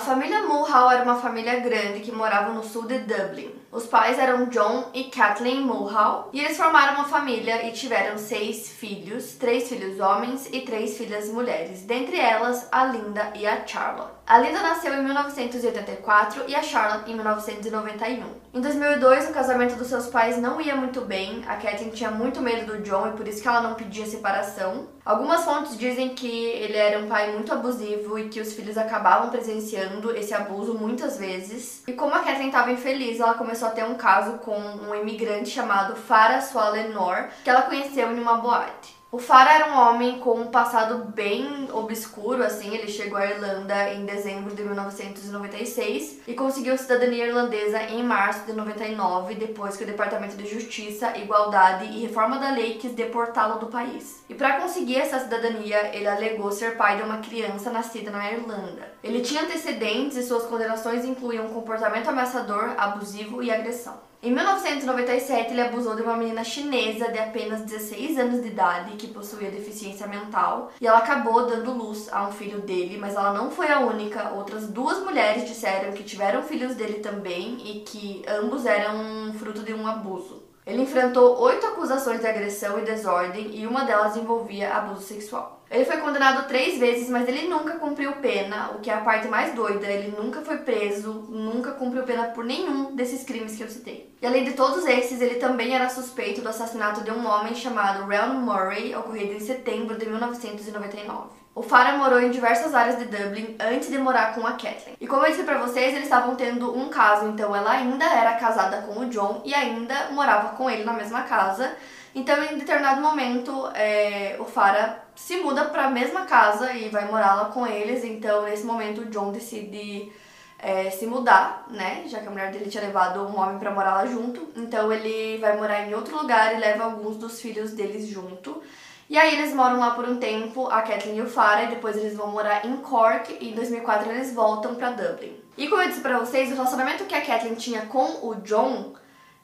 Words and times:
A 0.00 0.02
família 0.02 0.44
Mulhall 0.44 0.92
era 0.92 1.02
uma 1.02 1.16
família 1.16 1.60
grande 1.60 2.00
que 2.00 2.10
morava 2.10 2.54
no 2.54 2.64
sul 2.64 2.86
de 2.86 3.00
Dublin. 3.00 3.59
Os 3.72 3.86
pais 3.86 4.18
eram 4.18 4.46
John 4.46 4.90
e 4.92 5.04
Kathleen 5.04 5.60
Mulhall 5.60 6.28
e 6.32 6.40
eles 6.40 6.56
formaram 6.56 6.94
uma 6.94 7.04
família 7.04 7.64
e 7.68 7.70
tiveram 7.70 8.18
seis 8.18 8.68
filhos, 8.68 9.36
três 9.36 9.68
filhos 9.68 10.00
homens 10.00 10.48
e 10.52 10.62
três 10.62 10.98
filhas 10.98 11.28
mulheres, 11.28 11.82
dentre 11.82 12.18
elas 12.18 12.66
a 12.72 12.84
Linda 12.86 13.32
e 13.36 13.46
a 13.46 13.64
Charlotte. 13.64 14.20
A 14.30 14.38
Linda 14.38 14.62
nasceu 14.62 14.94
em 14.94 15.02
1984 15.02 16.44
e 16.46 16.54
a 16.54 16.62
Charlotte 16.62 17.10
em 17.10 17.14
1991. 17.16 18.24
Em 18.54 18.60
2002, 18.60 19.28
o 19.28 19.32
casamento 19.32 19.74
dos 19.74 19.88
seus 19.88 20.06
pais 20.06 20.38
não 20.38 20.60
ia 20.60 20.76
muito 20.76 21.00
bem. 21.00 21.42
A 21.48 21.56
Kathleen 21.56 21.90
tinha 21.90 22.12
muito 22.12 22.40
medo 22.40 22.72
do 22.72 22.82
John 22.82 23.08
e 23.08 23.16
por 23.16 23.26
isso 23.26 23.42
que 23.42 23.48
ela 23.48 23.60
não 23.60 23.74
pedia 23.74 24.06
separação. 24.06 24.88
Algumas 25.04 25.44
fontes 25.44 25.76
dizem 25.76 26.10
que 26.10 26.28
ele 26.28 26.76
era 26.76 27.00
um 27.00 27.08
pai 27.08 27.32
muito 27.32 27.52
abusivo 27.52 28.16
e 28.20 28.28
que 28.28 28.40
os 28.40 28.52
filhos 28.52 28.78
acabavam 28.78 29.30
presenciando 29.30 30.14
esse 30.14 30.32
abuso 30.32 30.74
muitas 30.74 31.18
vezes. 31.18 31.82
E 31.88 31.92
como 31.92 32.14
a 32.14 32.20
Kathleen 32.20 32.48
estava 32.48 32.70
infeliz, 32.70 33.18
ela 33.18 33.34
começou 33.34 33.59
a 33.66 33.70
ter 33.70 33.84
um 33.84 33.94
caso 33.94 34.38
com 34.38 34.56
um 34.58 34.94
imigrante 34.94 35.50
chamado 35.50 35.96
Farah 35.96 36.40
Swallenor, 36.40 37.28
que 37.42 37.50
ela 37.50 37.62
conheceu 37.62 38.10
em 38.12 38.20
uma 38.20 38.36
boate. 38.36 38.99
O 39.12 39.18
Farah 39.18 39.54
era 39.54 39.72
um 39.72 39.76
homem 39.76 40.20
com 40.20 40.38
um 40.38 40.46
passado 40.52 41.10
bem 41.12 41.68
obscuro, 41.72 42.44
assim. 42.44 42.72
Ele 42.72 42.86
chegou 42.86 43.18
à 43.18 43.26
Irlanda 43.26 43.92
em 43.92 44.06
dezembro 44.06 44.54
de 44.54 44.62
1996 44.62 46.20
e 46.28 46.34
conseguiu 46.34 46.78
cidadania 46.78 47.26
irlandesa 47.26 47.82
em 47.82 48.04
março 48.04 48.46
de 48.46 48.52
99, 48.52 49.34
depois 49.34 49.76
que 49.76 49.82
o 49.82 49.86
Departamento 49.86 50.36
de 50.36 50.46
Justiça, 50.46 51.18
Igualdade 51.18 51.86
e 51.86 52.02
Reforma 52.02 52.38
da 52.38 52.52
Lei 52.52 52.74
quis 52.74 52.92
deportá-lo 52.92 53.58
do 53.58 53.66
país. 53.66 54.22
E 54.28 54.34
para 54.34 54.60
conseguir 54.60 54.98
essa 54.98 55.18
cidadania, 55.18 55.92
ele 55.92 56.06
alegou 56.06 56.52
ser 56.52 56.76
pai 56.76 56.96
de 56.96 57.02
uma 57.02 57.18
criança 57.18 57.68
nascida 57.68 58.12
na 58.12 58.30
Irlanda. 58.30 58.92
Ele 59.02 59.22
tinha 59.22 59.42
antecedentes 59.42 60.18
e 60.18 60.22
suas 60.22 60.44
condenações 60.44 61.04
incluíam 61.04 61.48
comportamento 61.48 62.06
ameaçador, 62.06 62.74
abusivo 62.78 63.42
e 63.42 63.50
agressão. 63.50 64.09
Em 64.22 64.30
1997, 64.32 65.52
ele 65.52 65.62
abusou 65.62 65.96
de 65.96 66.02
uma 66.02 66.14
menina 66.14 66.44
chinesa 66.44 67.10
de 67.10 67.18
apenas 67.18 67.62
16 67.62 68.18
anos 68.18 68.42
de 68.42 68.48
idade 68.48 68.96
que 68.96 69.06
possuía 69.06 69.50
deficiência 69.50 70.06
mental 70.06 70.70
e 70.78 70.86
ela 70.86 70.98
acabou 70.98 71.46
dando 71.46 71.72
luz 71.72 72.06
a 72.12 72.28
um 72.28 72.32
filho 72.32 72.60
dele, 72.60 72.98
mas 72.98 73.14
ela 73.14 73.32
não 73.32 73.50
foi 73.50 73.68
a 73.68 73.80
única. 73.80 74.34
Outras 74.34 74.68
duas 74.68 75.02
mulheres 75.02 75.48
disseram 75.48 75.94
que 75.94 76.04
tiveram 76.04 76.42
filhos 76.42 76.74
dele 76.74 76.98
também 76.98 77.56
e 77.64 77.80
que 77.80 78.22
ambos 78.28 78.66
eram 78.66 79.32
fruto 79.38 79.62
de 79.62 79.72
um 79.72 79.86
abuso. 79.86 80.49
Ele 80.70 80.82
enfrentou 80.82 81.36
oito 81.40 81.66
acusações 81.66 82.20
de 82.20 82.28
agressão 82.28 82.78
e 82.78 82.82
desordem 82.82 83.56
e 83.56 83.66
uma 83.66 83.82
delas 83.84 84.16
envolvia 84.16 84.72
abuso 84.72 85.02
sexual. 85.02 85.64
Ele 85.68 85.84
foi 85.84 85.96
condenado 85.96 86.46
três 86.46 86.78
vezes, 86.78 87.08
mas 87.08 87.28
ele 87.28 87.48
nunca 87.48 87.74
cumpriu 87.74 88.12
pena, 88.12 88.70
o 88.76 88.80
que 88.80 88.88
é 88.88 88.94
a 88.94 89.00
parte 89.00 89.26
mais 89.26 89.52
doida. 89.52 89.86
Ele 89.86 90.14
nunca 90.16 90.42
foi 90.42 90.58
preso, 90.58 91.26
nunca 91.28 91.72
cumpriu 91.72 92.04
pena 92.04 92.28
por 92.28 92.44
nenhum 92.44 92.94
desses 92.94 93.24
crimes 93.24 93.56
que 93.56 93.64
eu 93.64 93.68
citei. 93.68 94.14
E 94.22 94.26
além 94.26 94.44
de 94.44 94.52
todos 94.52 94.86
esses, 94.86 95.20
ele 95.20 95.36
também 95.36 95.74
era 95.74 95.88
suspeito 95.88 96.40
do 96.40 96.48
assassinato 96.48 97.02
de 97.02 97.10
um 97.10 97.26
homem 97.26 97.54
chamado 97.54 98.06
Ryan 98.06 98.34
Murray, 98.34 98.94
ocorrido 98.94 99.32
em 99.32 99.40
setembro 99.40 99.96
de 99.96 100.06
1999. 100.06 101.39
O 101.54 101.62
Farah 101.62 101.96
morou 101.98 102.20
em 102.20 102.30
diversas 102.30 102.74
áreas 102.74 102.96
de 102.98 103.06
Dublin 103.06 103.56
antes 103.58 103.90
de 103.90 103.98
morar 103.98 104.34
com 104.34 104.46
a 104.46 104.52
Kathleen. 104.52 104.96
E 105.00 105.06
como 105.06 105.26
eu 105.26 105.30
disse 105.30 105.42
pra 105.42 105.58
vocês, 105.58 105.92
eles 105.92 106.04
estavam 106.04 106.36
tendo 106.36 106.76
um 106.76 106.88
caso, 106.88 107.26
então 107.26 107.54
ela 107.54 107.72
ainda 107.72 108.04
era 108.04 108.34
casada 108.34 108.82
com 108.82 109.00
o 109.00 109.08
John 109.08 109.42
e 109.44 109.52
ainda 109.52 110.10
morava 110.12 110.50
com 110.56 110.70
ele 110.70 110.84
na 110.84 110.92
mesma 110.92 111.22
casa. 111.22 111.74
Então, 112.14 112.42
em 112.44 112.56
determinado 112.56 113.00
momento, 113.00 113.68
é, 113.74 114.36
o 114.38 114.44
Farah 114.44 114.98
se 115.14 115.36
muda 115.36 115.64
para 115.66 115.86
a 115.86 115.90
mesma 115.90 116.22
casa 116.24 116.72
e 116.72 116.88
vai 116.88 117.04
morar 117.06 117.34
lá 117.34 117.44
com 117.46 117.66
eles. 117.66 118.04
Então, 118.04 118.42
nesse 118.42 118.64
momento, 118.64 119.02
o 119.02 119.06
John 119.06 119.30
decide 119.30 120.10
é, 120.58 120.90
se 120.90 121.06
mudar, 121.06 121.66
né? 121.70 122.04
Já 122.06 122.20
que 122.20 122.26
a 122.26 122.30
mulher 122.30 122.50
dele 122.50 122.70
tinha 122.70 122.82
levado 122.82 123.26
um 123.26 123.38
homem 123.38 123.58
para 123.58 123.70
morar 123.70 123.94
lá 123.94 124.06
junto. 124.06 124.48
Então, 124.56 124.92
ele 124.92 125.38
vai 125.38 125.56
morar 125.56 125.82
em 125.82 125.94
outro 125.94 126.16
lugar 126.16 126.54
e 126.54 126.58
leva 126.58 126.84
alguns 126.84 127.16
dos 127.16 127.40
filhos 127.40 127.72
deles 127.72 128.08
junto. 128.08 128.60
E 129.10 129.18
aí 129.18 129.36
eles 129.36 129.52
moram 129.52 129.80
lá 129.80 129.90
por 129.90 130.08
um 130.08 130.18
tempo, 130.18 130.68
a 130.68 130.82
Kathleen 130.82 131.16
e 131.16 131.22
o 131.22 131.26
Farah, 131.26 131.64
depois 131.64 131.96
eles 131.96 132.16
vão 132.16 132.28
morar 132.28 132.64
em 132.64 132.76
Cork 132.76 133.36
e 133.40 133.50
em 133.50 133.54
2004 133.56 134.08
eles 134.08 134.32
voltam 134.32 134.76
para 134.76 134.90
Dublin. 134.90 135.34
E 135.58 135.66
como 135.66 135.82
eu 135.82 135.88
disse 135.88 136.00
para 136.00 136.16
vocês, 136.16 136.48
o 136.52 136.54
relacionamento 136.54 137.02
que 137.06 137.14
a 137.16 137.20
Kathleen 137.20 137.56
tinha 137.56 137.86
com 137.86 138.24
o 138.24 138.36
John 138.36 138.94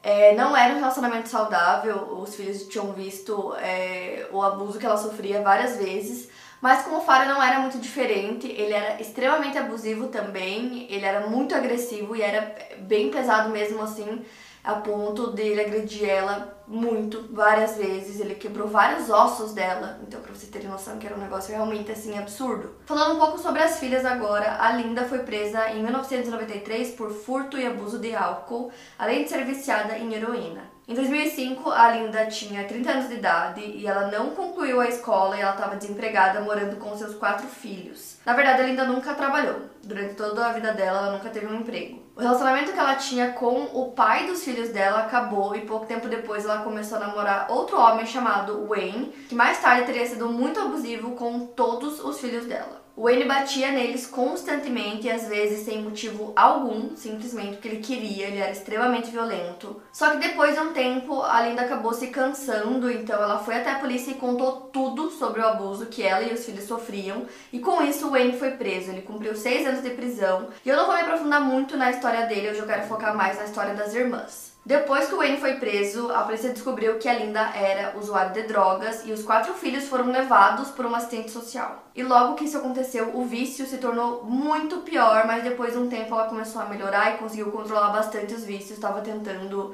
é, 0.05 0.37
não 0.37 0.57
era 0.57 0.73
um 0.73 0.79
relacionamento 0.79 1.29
saudável, 1.29 2.17
os 2.17 2.37
filhos 2.37 2.69
tinham 2.69 2.93
visto 2.93 3.57
é, 3.57 4.29
o 4.31 4.41
abuso 4.41 4.79
que 4.79 4.87
ela 4.87 4.97
sofria 4.97 5.43
várias 5.43 5.77
vezes, 5.77 6.31
mas 6.61 6.85
com 6.85 6.99
o 6.99 7.01
Farah 7.01 7.27
não 7.27 7.43
era 7.43 7.59
muito 7.59 7.79
diferente, 7.79 8.47
ele 8.47 8.73
era 8.73 9.03
extremamente 9.03 9.59
abusivo 9.59 10.07
também, 10.07 10.87
ele 10.89 11.05
era 11.05 11.27
muito 11.27 11.57
agressivo 11.57 12.15
e 12.15 12.23
era 12.23 12.55
bem 12.83 13.11
pesado 13.11 13.51
mesmo 13.51 13.83
assim 13.83 14.25
a 14.67 14.75
ponto 14.75 15.29
dele 15.29 15.61
agredir 15.61 16.09
ela 16.09 16.61
muito, 16.67 17.29
várias 17.33 17.77
vezes. 17.77 18.19
Ele 18.19 18.35
quebrou 18.35 18.67
vários 18.67 19.09
ossos 19.09 19.55
dela. 19.55 20.01
Então, 20.07 20.21
pra 20.21 20.35
vocês 20.35 20.51
terem 20.51 20.69
noção 20.69 20.99
que 20.99 21.07
era 21.07 21.15
um 21.15 21.21
negócio 21.21 21.55
realmente 21.55 21.93
assim 21.93 22.19
absurdo. 22.19 22.75
Falando 22.85 23.15
um 23.15 23.19
pouco 23.21 23.39
sobre 23.39 23.63
as 23.63 23.79
filhas 23.79 24.05
agora, 24.05 24.57
a 24.61 24.73
Linda 24.73 25.05
foi 25.05 25.21
presa 25.21 25.71
em 25.71 25.85
1993 25.85 26.91
por 26.97 27.13
furto 27.13 27.57
e 27.57 27.65
abuso 27.65 28.01
de 28.01 28.13
álcool, 28.13 28.73
além 28.99 29.23
de 29.23 29.29
ser 29.29 29.45
viciada 29.45 29.97
em 29.97 30.13
heroína. 30.13 30.63
Em 30.89 30.95
2005, 30.95 31.71
a 31.71 31.91
Linda 31.93 32.27
tinha 32.27 32.65
30 32.65 32.91
anos 32.91 33.09
de 33.09 33.15
idade 33.15 33.61
e 33.61 33.87
ela 33.87 34.09
não 34.09 34.31
concluiu 34.31 34.81
a 34.81 34.89
escola 34.89 35.37
e 35.37 35.41
ela 35.41 35.53
estava 35.53 35.77
desempregada 35.77 36.41
morando 36.41 36.77
com 36.77 36.97
seus 36.97 37.15
quatro 37.15 37.47
filhos. 37.47 38.19
Na 38.27 38.35
verdade, 38.35 38.63
a 38.63 38.67
Linda 38.67 38.85
nunca 38.85 39.15
trabalhou. 39.15 39.63
Durante 39.85 40.15
toda 40.15 40.47
a 40.47 40.53
vida 40.53 40.73
dela, 40.73 40.99
ela 40.99 41.13
nunca 41.13 41.31
teve 41.31 41.47
um 41.47 41.61
emprego. 41.61 42.06
O 42.17 42.21
relacionamento 42.23 42.73
que 42.73 42.79
ela 42.79 42.95
tinha 42.95 43.33
com 43.33 43.65
o 43.75 43.93
pai 43.93 44.27
dos 44.27 44.43
filhos 44.43 44.71
dela 44.71 45.01
acabou 45.01 45.55
e 45.55 45.67
pouco 45.67 45.85
tempo 45.85 46.09
depois 46.09 46.47
ela 46.47 46.63
começou 46.63 46.97
a 46.97 47.01
namorar 47.01 47.47
outro 47.51 47.79
homem 47.79 48.07
chamado 48.07 48.67
Wayne, 48.67 49.13
que 49.29 49.35
mais 49.35 49.61
tarde 49.61 49.85
teria 49.85 50.07
sido 50.07 50.27
muito 50.31 50.59
abusivo 50.59 51.11
com 51.11 51.45
todos 51.49 52.03
os 52.03 52.19
filhos 52.19 52.47
dela. 52.47 52.86
Wayne 52.97 53.25
batia 53.25 53.73
neles 53.73 54.07
constantemente 54.07 55.11
às 55.11 55.29
vezes 55.29 55.67
sem 55.67 55.83
motivo 55.83 56.33
algum, 56.35 56.97
simplesmente 56.97 57.53
porque 57.53 57.69
ele 57.69 57.83
queria, 57.83 58.27
ele 58.27 58.39
era 58.39 58.51
extremamente 58.51 59.11
violento. 59.11 59.83
Só 59.93 60.11
que 60.11 60.17
depois 60.17 60.55
de 60.55 60.61
um 60.61 60.73
tempo, 60.73 61.21
a 61.23 61.43
Linda 61.43 61.63
acabou 61.63 61.93
se 61.93 62.07
cansando, 62.07 62.91
então 62.91 63.23
ela 63.23 63.39
foi 63.39 63.57
até 63.57 63.73
a 63.73 63.79
polícia 63.79 64.13
e 64.13 64.15
contou 64.15 64.63
tudo 64.73 65.11
sobre 65.11 65.43
o 65.43 65.47
abuso 65.47 65.87
que 65.87 66.03
ela 66.03 66.23
e 66.23 66.33
os 66.33 66.47
filhos 66.47 66.65
sofriam. 66.65 67.27
E 67.53 67.59
com 67.59 67.83
isso, 67.83 68.11
Wayne 68.11 68.39
foi 68.39 68.53
preso. 68.53 68.91
Ele 68.91 69.03
cumpriu 69.03 69.37
seis 69.37 69.67
anos 69.67 69.83
de 69.83 69.91
prisão. 69.91 70.49
E 70.65 70.69
eu 70.69 70.77
não 70.77 70.87
vou 70.87 70.95
me 70.95 71.03
aprofundar 71.03 71.43
muito 71.43 71.77
na 71.77 71.91
história 71.91 72.25
dele, 72.25 72.49
hoje 72.49 72.61
eu 72.61 72.67
quero 72.67 72.89
focar 72.89 73.15
mais 73.15 73.37
na 73.37 73.45
história 73.45 73.75
das 73.75 73.95
irmãs. 73.95 74.56
Depois 74.67 75.07
que 75.07 75.15
o 75.15 75.19
Wayne 75.19 75.39
foi 75.39 75.55
preso, 75.55 76.11
a 76.11 76.23
polícia 76.23 76.53
descobriu 76.53 76.99
que 76.99 77.09
a 77.09 77.15
Linda 77.15 77.53
era 77.55 77.97
usuária 77.97 78.33
de 78.33 78.49
drogas 78.49 79.07
e 79.07 79.13
os 79.13 79.23
quatro 79.23 79.55
filhos 79.55 79.87
foram 79.87 80.11
levados 80.11 80.71
por 80.71 80.85
um 80.85 80.93
assistente 80.93 81.31
social. 81.31 81.85
E 81.95 82.03
logo 82.03 82.35
que 82.35 82.47
isso 82.47 82.59
aconteceu, 82.59 83.17
o 83.17 83.25
vício 83.25 83.65
se 83.65 83.79
tornou 83.79 84.25
muito 84.25 84.79
pior, 84.79 85.25
mas 85.25 85.45
depois 85.45 85.75
de 85.75 85.79
um 85.79 85.89
tempo 85.89 86.13
ela 86.13 86.25
começou 86.25 86.61
a 86.61 86.65
melhorar 86.65 87.15
e 87.15 87.19
conseguiu 87.19 87.53
controlar 87.53 87.91
bastante 87.91 88.35
os 88.35 88.43
vícios, 88.43 88.73
estava 88.73 89.03
tentando 89.03 89.73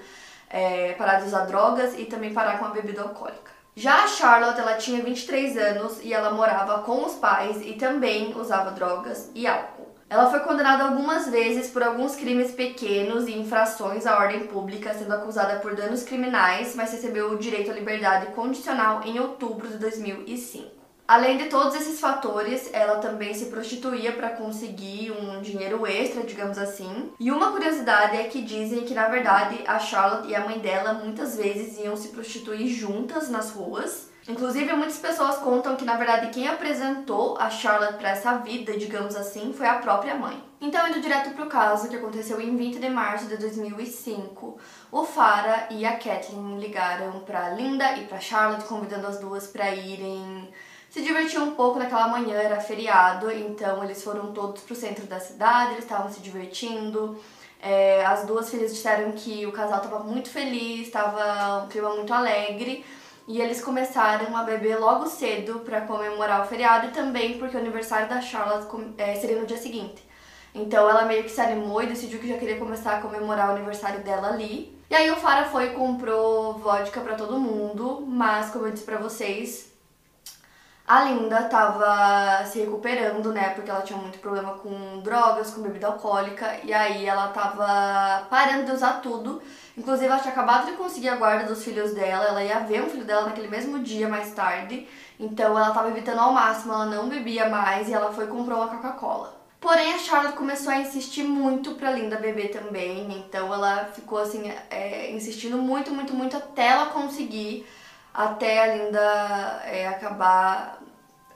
é, 0.51 0.93
parar 0.93 1.21
de 1.21 1.29
usar 1.29 1.47
drogas 1.47 1.99
e 1.99 2.05
também 2.05 2.35
parar 2.35 2.59
com 2.59 2.67
a 2.67 2.69
bebida 2.69 3.01
alcoólica. 3.01 3.51
Já 3.75 4.05
a 4.05 4.09
Charlotte, 4.09 4.61
ela 4.61 4.75
tinha 4.75 5.03
23 5.03 5.57
anos 5.57 6.01
e 6.03 6.13
ela 6.13 6.33
morava 6.33 6.83
com 6.83 7.07
os 7.07 7.15
pais 7.15 7.63
e 7.63 7.73
também 7.73 8.35
usava 8.37 8.73
drogas 8.73 9.31
e 9.35 9.47
álcool. 9.47 9.92
Ela 10.13 10.29
foi 10.29 10.41
condenada 10.41 10.85
algumas 10.85 11.31
vezes 11.31 11.71
por 11.71 11.83
alguns 11.83 12.15
crimes 12.15 12.51
pequenos 12.51 13.27
e 13.27 13.33
infrações 13.33 14.07
à 14.07 14.19
ordem 14.19 14.47
pública, 14.47 14.93
sendo 14.93 15.15
acusada 15.15 15.59
por 15.61 15.75
danos 15.75 16.03
criminais, 16.03 16.75
mas 16.77 16.93
recebeu 16.93 17.31
o 17.31 17.39
direito 17.39 17.71
à 17.71 17.75
liberdade 17.75 18.27
condicional 18.35 19.01
em 19.07 19.19
outubro 19.19 19.67
de 19.67 19.79
2005. 19.79 20.69
Além 21.09 21.39
de 21.39 21.47
todos 21.47 21.75
esses 21.75 21.99
fatores, 21.99 22.69
ela 22.75 22.99
também 22.99 23.33
se 23.33 23.47
prostituía 23.47 24.13
para 24.13 24.29
conseguir 24.29 25.13
um 25.13 25.41
dinheiro 25.41 25.87
extra, 25.87 26.25
digamos 26.25 26.59
assim. 26.59 27.11
E 27.19 27.31
uma 27.31 27.51
curiosidade 27.51 28.15
é 28.19 28.25
que 28.25 28.43
dizem 28.43 28.83
que, 28.83 28.93
na 28.93 29.09
verdade, 29.09 29.65
a 29.67 29.79
Charlotte 29.79 30.29
e 30.29 30.35
a 30.35 30.45
mãe 30.45 30.59
dela 30.59 30.93
muitas 30.93 31.39
vezes 31.39 31.79
iam 31.79 31.97
se 31.97 32.09
prostituir 32.09 32.69
juntas 32.69 33.31
nas 33.31 33.51
ruas 33.51 34.12
Inclusive, 34.29 34.73
muitas 34.75 34.99
pessoas 34.99 35.39
contam 35.39 35.75
que, 35.75 35.85
na 35.85 35.97
verdade, 35.97 36.29
quem 36.29 36.47
apresentou 36.47 37.37
a 37.39 37.51
Charlotte 37.51 37.97
para 37.97 38.11
essa 38.11 38.39
vida, 38.39 38.79
digamos 38.79 39.17
assim, 39.17 39.53
foi 39.53 39.67
a 39.67 39.75
própria 39.79 40.15
mãe. 40.15 40.41
Então, 40.61 40.89
indo 40.89 41.01
direto 41.01 41.35
pro 41.35 41.47
caso, 41.47 41.89
que 41.89 41.97
aconteceu 41.97 42.41
em 42.41 42.57
20 42.57 42.79
de 42.79 42.89
março 42.89 43.27
de 43.27 43.37
2005, 43.37 44.59
o 44.93 45.05
Farah 45.05 45.67
e 45.71 45.85
a 45.85 45.97
Kathleen 45.97 46.61
ligaram 46.61 47.19
para 47.21 47.51
Linda 47.51 47.97
e 47.97 48.07
para 48.07 48.21
Charlotte, 48.21 48.65
convidando 48.65 49.09
as 49.09 49.19
duas 49.19 49.49
para 49.49 49.75
irem 49.75 50.49
se 50.89 51.01
divertir 51.01 51.41
um 51.41 51.53
pouco 51.53 51.79
naquela 51.79 52.07
manhã, 52.07 52.37
era 52.37 52.61
feriado, 52.61 53.33
então 53.33 53.83
eles 53.83 54.05
foram 54.05 54.31
todos 54.33 54.63
pro 54.63 54.77
centro 54.77 55.07
da 55.07 55.19
cidade, 55.19 55.73
eles 55.73 55.85
estavam 55.85 56.13
se 56.13 56.21
divertindo. 56.21 57.19
É, 57.61 58.05
as 58.05 58.27
duas 58.27 58.51
filhas 58.51 58.75
disseram 58.75 59.11
que 59.13 59.47
o 59.47 59.53
casal 59.53 59.79
estava 59.79 60.01
muito 60.01 60.29
feliz, 60.29 60.87
estava 60.87 61.65
um 61.65 61.69
clima 61.69 61.95
muito 61.95 62.13
alegre. 62.13 62.85
E 63.27 63.41
eles 63.41 63.63
começaram 63.63 64.37
a 64.37 64.43
beber 64.43 64.79
logo 64.79 65.07
cedo 65.07 65.61
para 65.61 65.83
comemorar 65.83 66.43
o 66.43 66.47
feriado 66.47 66.89
e 66.89 66.91
também 66.91 67.39
porque 67.39 67.57
o 67.57 67.61
aniversário 67.61 68.09
da 68.09 68.21
Charlotte 68.21 68.67
é, 68.99 69.15
seria 69.15 69.39
no 69.39 69.47
dia 69.47 69.57
seguinte. 69.57 70.03
Então 70.55 70.89
ela 70.89 71.05
meio 71.05 71.23
que 71.23 71.31
se 71.31 71.41
animou 71.41 71.83
e 71.83 71.87
decidiu 71.87 72.19
que 72.19 72.29
já 72.29 72.37
queria 72.37 72.59
começar 72.59 72.99
a 72.99 73.01
comemorar 73.01 73.49
o 73.49 73.53
aniversário 73.53 74.03
dela 74.03 74.29
ali. 74.29 74.77
E 74.91 74.95
aí 74.95 75.11
o 75.11 75.17
Farah 75.17 75.47
foi 75.47 75.69
e 75.69 75.71
comprou 75.71 76.59
vodka 76.59 77.01
para 77.01 77.15
todo 77.15 77.41
mundo, 77.41 78.05
mas 78.07 78.51
como 78.51 78.67
eu 78.67 78.73
disse 78.73 78.85
pra 78.85 78.99
vocês, 78.99 79.72
a 80.87 81.05
Linda 81.05 81.45
tava 81.45 82.45
se 82.45 82.59
recuperando, 82.61 83.33
né, 83.33 83.51
porque 83.51 83.71
ela 83.71 83.83
tinha 83.83 83.99
muito 83.99 84.19
problema 84.19 84.55
com 84.55 85.01
drogas, 85.01 85.51
com 85.53 85.63
bebida 85.63 85.87
alcoólica, 85.87 86.59
e 86.65 86.73
aí 86.73 87.07
ela 87.07 87.29
tava 87.29 88.27
parando 88.29 88.65
de 88.65 88.73
usar 88.73 89.01
tudo. 89.01 89.41
Inclusive 89.77 90.07
ela 90.07 90.19
tinha 90.19 90.33
acabado 90.33 90.67
de 90.67 90.73
conseguir 90.73 91.09
a 91.09 91.17
guarda 91.17 91.47
dos 91.47 91.65
filhos 91.65 91.95
dela, 91.95 92.25
ela 92.25 92.45
ia 92.45 92.59
ver 92.61 92.83
um 92.83 92.91
filho 92.91 93.05
dela 93.05 93.27
naquele 93.27 93.49
mesmo 93.49 93.79
dia 93.79 94.09
mais 94.09 94.33
tarde, 94.33 94.87
então 95.19 95.57
ela 95.57 95.71
tava 95.71 95.89
evitando 95.89 96.19
ao 96.19 96.33
máximo, 96.33 96.75
ela 96.75 96.87
não 96.87 97.09
bebia 97.09 97.49
mais 97.49 97.89
e 97.89 97.95
ela 97.95 98.13
foi 98.13 98.25
e 98.25 98.29
comprou 98.29 98.59
uma 98.59 98.69
Coca-Cola. 98.69 99.41
Porém, 99.61 99.95
a 99.95 99.99
Charlotte 99.99 100.37
começou 100.37 100.73
a 100.73 100.79
insistir 100.79 101.23
muito 101.23 101.77
pra 101.77 101.93
Linda 101.93 102.17
beber 102.17 102.51
também, 102.51 103.07
então 103.17 103.55
ela 103.55 103.85
ficou 103.95 104.19
assim, 104.19 104.53
é, 104.69 105.13
insistindo 105.13 105.57
muito, 105.57 105.93
muito, 105.93 106.13
muito 106.13 106.37
até 106.37 106.67
ela 106.67 106.87
conseguir, 106.87 107.65
até 108.13 108.63
a 108.63 108.77
Linda 108.77 109.63
é, 109.65 109.89
acabar 109.89 110.79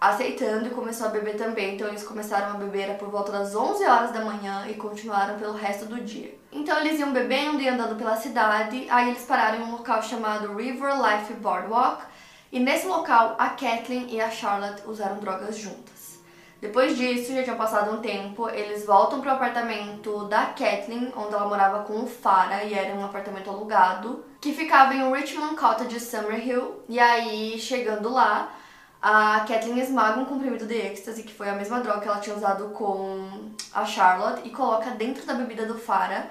aceitando 0.00 0.66
e 0.66 0.70
começou 0.70 1.06
a 1.06 1.10
beber 1.10 1.36
também. 1.36 1.74
Então 1.74 1.88
eles 1.88 2.02
começaram 2.02 2.54
a 2.54 2.58
beber 2.58 2.96
por 2.98 3.08
volta 3.08 3.32
das 3.32 3.54
11 3.54 3.84
horas 3.84 4.12
da 4.12 4.24
manhã 4.24 4.66
e 4.68 4.74
continuaram 4.74 5.38
pelo 5.38 5.54
resto 5.54 5.86
do 5.86 6.00
dia. 6.00 6.34
Então 6.52 6.78
eles 6.78 6.98
iam 6.98 7.12
bebendo 7.12 7.60
e 7.60 7.68
andando 7.68 7.96
pela 7.96 8.16
cidade, 8.16 8.86
aí 8.90 9.10
eles 9.10 9.24
pararam 9.24 9.58
em 9.58 9.62
um 9.62 9.72
local 9.72 10.02
chamado 10.02 10.54
River 10.56 10.94
Life 10.96 11.32
Boardwalk, 11.34 12.02
e 12.50 12.60
nesse 12.60 12.86
local 12.86 13.34
a 13.38 13.50
Kathleen 13.50 14.06
e 14.08 14.20
a 14.20 14.30
Charlotte 14.30 14.82
usaram 14.86 15.18
drogas 15.18 15.58
juntas. 15.58 16.18
Depois 16.60 16.96
disso, 16.96 17.34
já 17.34 17.42
tinha 17.42 17.54
passado 17.54 17.94
um 17.94 18.00
tempo, 18.00 18.48
eles 18.48 18.86
voltam 18.86 19.20
pro 19.20 19.30
apartamento 19.30 20.24
da 20.24 20.46
Kathleen, 20.46 21.12
onde 21.14 21.34
ela 21.34 21.46
morava 21.46 21.84
com 21.84 22.02
o 22.02 22.06
Farah, 22.06 22.64
e 22.64 22.72
era 22.72 22.94
um 22.94 23.04
apartamento 23.04 23.50
alugado, 23.50 24.24
que 24.40 24.54
ficava 24.54 24.94
em 24.94 25.12
Richmond 25.12 25.54
Cottage, 25.54 26.00
Summerhill. 26.00 26.82
E 26.88 26.98
aí, 26.98 27.58
chegando 27.58 28.10
lá, 28.10 28.54
a 29.02 29.40
Kathleen 29.40 29.80
esmaga 29.80 30.18
um 30.18 30.24
comprimido 30.24 30.66
de 30.66 30.74
êxtase, 30.74 31.22
que 31.22 31.34
foi 31.34 31.50
a 31.50 31.54
mesma 31.54 31.80
droga 31.80 32.00
que 32.00 32.08
ela 32.08 32.20
tinha 32.20 32.34
usado 32.34 32.70
com 32.70 33.50
a 33.74 33.84
Charlotte, 33.84 34.40
e 34.44 34.50
coloca 34.50 34.90
dentro 34.92 35.26
da 35.26 35.34
bebida 35.34 35.66
do 35.66 35.78
Farah, 35.78 36.26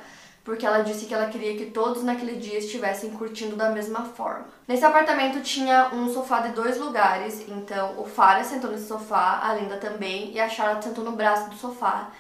porque 0.46 0.64
ela 0.64 0.84
disse 0.84 1.08
que 1.08 1.14
ela 1.14 1.26
queria 1.26 1.58
que 1.58 1.72
todos 1.72 2.04
naquele 2.04 2.36
dia 2.36 2.60
estivessem 2.60 3.10
curtindo 3.10 3.56
da 3.56 3.72
mesma 3.72 4.04
forma. 4.04 4.46
Nesse 4.68 4.86
apartamento 4.86 5.42
tinha 5.42 5.90
um 5.92 6.08
sofá 6.14 6.42
de 6.42 6.54
dois 6.54 6.78
lugares, 6.78 7.44
então 7.50 8.00
o 8.00 8.06
Farah 8.06 8.44
sentou 8.44 8.70
nesse 8.70 8.88
sofá, 8.88 9.40
a 9.42 9.56
Linda 9.56 9.78
também, 9.78 10.32
e 10.32 10.40
a 10.40 10.48
Charlotte 10.48 10.86
sentou 10.86 11.04
no 11.04 11.14
braço 11.14 11.50
do 11.50 11.56
sofá. 11.56 12.12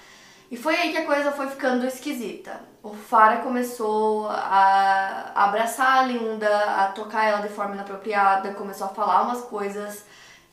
E 0.49 0.57
foi 0.57 0.75
aí 0.75 0.91
que 0.91 0.97
a 0.97 1.05
coisa 1.05 1.31
foi 1.31 1.47
ficando 1.47 1.85
esquisita. 1.85 2.61
O 2.81 2.95
Farah 2.95 3.43
começou 3.43 4.27
a 4.27 5.31
abraçar 5.35 5.99
a 5.99 6.03
Linda, 6.03 6.49
a 6.49 6.87
tocar 6.87 7.25
ela 7.25 7.41
de 7.41 7.49
forma 7.49 7.75
inapropriada, 7.75 8.53
começou 8.53 8.87
a 8.87 8.89
falar 8.89 9.21
umas 9.21 9.41
coisas 9.41 10.03